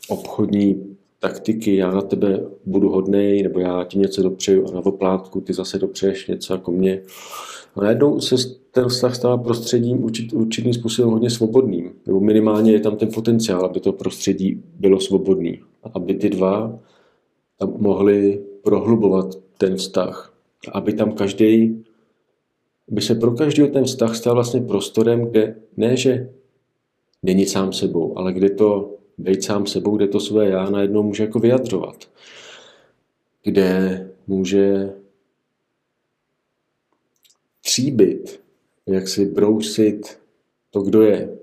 obchodní 0.07 0.96
taktiky, 1.19 1.75
já 1.75 1.91
na 1.91 2.01
tebe 2.01 2.39
budu 2.65 2.89
hodnej, 2.89 3.43
nebo 3.43 3.59
já 3.59 3.83
ti 3.83 3.97
něco 3.97 4.23
dopřeju 4.23 4.67
a 4.67 4.71
na 4.71 4.85
oplátku 4.85 5.41
ty 5.41 5.53
zase 5.53 5.79
dopřeješ 5.79 6.27
něco 6.27 6.53
jako 6.53 6.71
mě. 6.71 7.01
A 7.75 7.83
najednou 7.83 8.19
se 8.19 8.35
ten 8.71 8.87
vztah 8.87 9.15
stává 9.15 9.37
prostředím 9.37 10.03
určit, 10.03 10.33
určitým 10.33 10.73
způsobem 10.73 11.11
hodně 11.11 11.29
svobodným. 11.29 11.91
Nebo 12.05 12.19
minimálně 12.19 12.71
je 12.71 12.79
tam 12.79 12.95
ten 12.95 13.09
potenciál, 13.13 13.65
aby 13.65 13.79
to 13.79 13.91
prostředí 13.91 14.63
bylo 14.79 14.99
svobodný. 14.99 15.59
Aby 15.93 16.13
ty 16.13 16.29
dva 16.29 16.79
tam 17.59 17.73
mohli 17.77 18.43
prohlubovat 18.63 19.35
ten 19.57 19.75
vztah. 19.75 20.33
Aby 20.71 20.93
tam 20.93 21.11
každý 21.11 21.83
by 22.87 23.01
se 23.01 23.15
pro 23.15 23.31
každý 23.31 23.67
ten 23.67 23.83
vztah 23.83 24.15
stal 24.15 24.33
vlastně 24.33 24.61
prostorem, 24.61 25.25
kde 25.25 25.55
ne, 25.77 25.97
že 25.97 26.29
není 27.23 27.45
sám 27.45 27.73
sebou, 27.73 28.17
ale 28.17 28.33
kde 28.33 28.49
to 28.49 28.96
být 29.17 29.43
sám 29.43 29.65
sebou, 29.65 29.97
kde 29.97 30.07
to 30.07 30.19
své 30.19 30.49
já 30.49 30.69
najednou 30.69 31.03
může 31.03 31.23
jako 31.23 31.39
vyjadřovat. 31.39 31.95
Kde 33.43 34.11
může 34.27 34.93
tříbit, 37.61 38.41
jak 38.85 39.07
si 39.07 39.25
brousit 39.25 40.19
to, 40.71 40.81
kdo 40.81 41.01
je. 41.01 41.37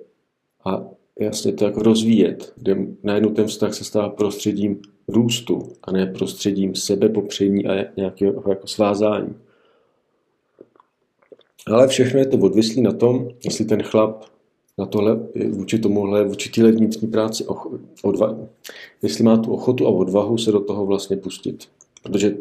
A 0.64 0.84
jasně 1.20 1.52
to 1.52 1.64
jako 1.64 1.82
rozvíjet, 1.82 2.52
kde 2.56 2.76
najednou 3.02 3.30
ten 3.30 3.46
vztah 3.46 3.74
se 3.74 3.84
stává 3.84 4.08
prostředím 4.08 4.82
růstu 5.08 5.72
a 5.82 5.92
ne 5.92 6.06
prostředím 6.06 6.74
sebepopření 6.74 7.66
a 7.66 7.84
nějakého 7.96 8.50
jako 8.50 8.66
svázání. 8.66 9.34
Ale 11.66 11.88
všechno 11.88 12.18
je 12.18 12.26
to 12.26 12.38
odvislý 12.38 12.82
na 12.82 12.92
tom, 12.92 13.28
jestli 13.44 13.64
ten 13.64 13.82
chlap 13.82 14.24
na 14.78 14.86
tohle, 14.86 15.20
vůči 15.50 15.78
tomuhle, 15.78 16.24
vůči 16.24 16.50
téhle 16.50 16.72
vnitřní 16.72 17.08
práci, 17.08 17.44
odva, 18.02 18.36
jestli 19.02 19.24
má 19.24 19.36
tu 19.36 19.52
ochotu 19.52 19.86
a 19.86 19.90
odvahu 19.90 20.38
se 20.38 20.52
do 20.52 20.60
toho 20.60 20.86
vlastně 20.86 21.16
pustit. 21.16 21.68
Protože 22.02 22.36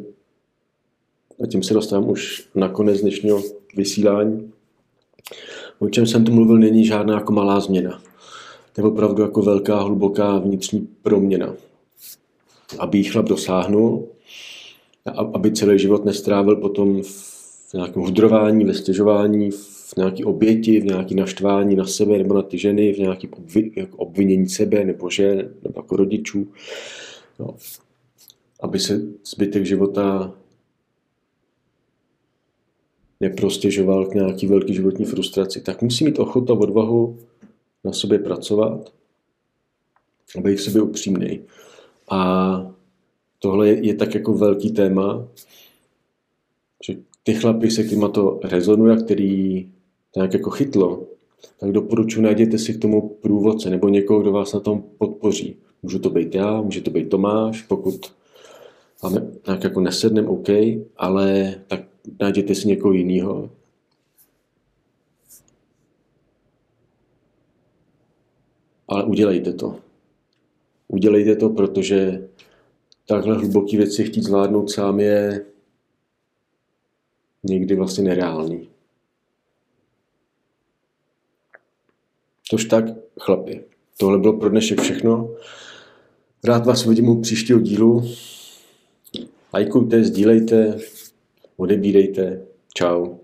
a 1.43 1.47
tím 1.47 1.63
se 1.63 1.73
dostávám 1.73 2.09
už 2.09 2.47
na 2.55 2.69
konec 2.69 3.01
dnešního 3.01 3.41
vysílání. 3.75 4.51
O 5.79 5.89
čem 5.89 6.07
jsem 6.07 6.25
tu 6.25 6.31
mluvil, 6.31 6.57
není 6.57 6.85
žádná 6.85 7.13
jako 7.13 7.33
malá 7.33 7.59
změna. 7.59 8.01
To 8.73 8.81
je 8.81 8.87
opravdu 8.87 9.21
jako 9.21 9.41
velká, 9.41 9.81
hluboká 9.81 10.37
vnitřní 10.37 10.87
proměna. 11.01 11.55
Aby 12.79 12.97
jí 12.97 13.03
chlap 13.03 13.25
dosáhnul, 13.25 14.07
aby 15.33 15.51
celý 15.51 15.79
život 15.79 16.05
nestrávil 16.05 16.55
potom 16.55 17.01
v 17.03 17.73
nějakém 17.73 18.03
hudrování, 18.03 18.65
ve 18.65 18.73
stěžování, 18.73 19.51
v 19.51 19.72
nějaké 19.97 20.25
oběti, 20.25 20.79
v 20.79 20.85
nějaké 20.85 21.15
naštvání 21.15 21.75
na 21.75 21.85
sebe 21.85 22.17
nebo 22.17 22.33
na 22.33 22.41
ty 22.41 22.57
ženy, 22.57 22.93
v 22.93 22.99
nějakém 22.99 23.29
obvi, 23.33 23.71
jako 23.75 23.97
obvinění 23.97 24.49
sebe 24.49 24.83
nebo 24.83 25.09
žen 25.09 25.37
nebo 25.63 25.79
jako 25.79 25.95
rodičů. 25.95 26.47
No. 27.39 27.55
Aby 28.59 28.79
se 28.79 29.01
zbytek 29.25 29.65
života 29.65 30.33
neprostěžoval 33.19 34.05
k 34.05 34.13
nějaký 34.13 34.47
velký 34.47 34.73
životní 34.73 35.05
frustraci, 35.05 35.61
tak 35.61 35.81
musí 35.81 36.05
mít 36.05 36.19
ochotu 36.19 36.53
a 36.53 36.59
odvahu 36.59 37.19
na 37.83 37.93
sobě 37.93 38.19
pracovat 38.19 38.93
a 40.37 40.41
být 40.41 40.59
sobě 40.59 40.81
upřímný. 40.81 41.41
A 42.09 42.73
tohle 43.39 43.67
je, 43.67 43.85
je 43.85 43.95
tak 43.95 44.15
jako 44.15 44.33
velký 44.33 44.71
téma, 44.71 45.27
že 46.87 46.95
ty 47.23 47.33
chlapy, 47.33 47.71
se 47.71 47.83
kterýma 47.83 48.07
to 48.07 48.39
rezonuje, 48.43 48.97
který 48.97 49.69
nějak 50.15 50.33
jako 50.33 50.49
chytlo, 50.49 51.07
tak 51.59 51.71
doporučuji, 51.71 52.21
najděte 52.21 52.57
si 52.57 52.73
k 52.73 52.81
tomu 52.81 53.09
průvodce 53.09 53.69
nebo 53.69 53.89
někoho, 53.89 54.19
kdo 54.19 54.31
vás 54.31 54.53
na 54.53 54.59
tom 54.59 54.83
podpoří. 54.97 55.57
Můžu 55.83 55.99
to 55.99 56.09
být 56.09 56.35
já, 56.35 56.61
může 56.61 56.81
to 56.81 56.91
být 56.91 57.09
Tomáš, 57.09 57.61
pokud 57.61 58.13
máme 59.03 59.27
nějak 59.47 59.63
jako 59.63 59.79
nesednem, 59.79 60.27
OK, 60.27 60.47
ale 60.97 61.55
tak 61.67 61.79
najděte 62.19 62.55
si 62.55 62.67
někoho 62.67 62.93
jiného. 62.93 63.49
Ale 68.87 69.03
udělejte 69.03 69.53
to. 69.53 69.79
Udělejte 70.87 71.35
to, 71.35 71.49
protože 71.49 72.29
takhle 73.07 73.37
hluboký 73.37 73.77
věci 73.77 74.03
chtít 74.03 74.23
zvládnout 74.23 74.71
sám 74.71 74.99
je 74.99 75.45
někdy 77.43 77.75
vlastně 77.75 78.03
nereálný. 78.03 78.72
Tož 82.49 82.65
tak, 82.65 82.85
chlapi. 83.19 83.63
Tohle 83.97 84.19
bylo 84.19 84.33
pro 84.33 84.49
dnešek 84.49 84.81
všechno. 84.81 85.35
Rád 86.43 86.65
vás 86.65 86.85
vidím 86.85 87.09
u 87.09 87.21
příštího 87.21 87.59
dílu. 87.59 88.03
Lajkujte, 89.53 90.03
sdílejte, 90.03 90.77
odebírejte. 91.57 92.41
Ciao. 92.77 93.22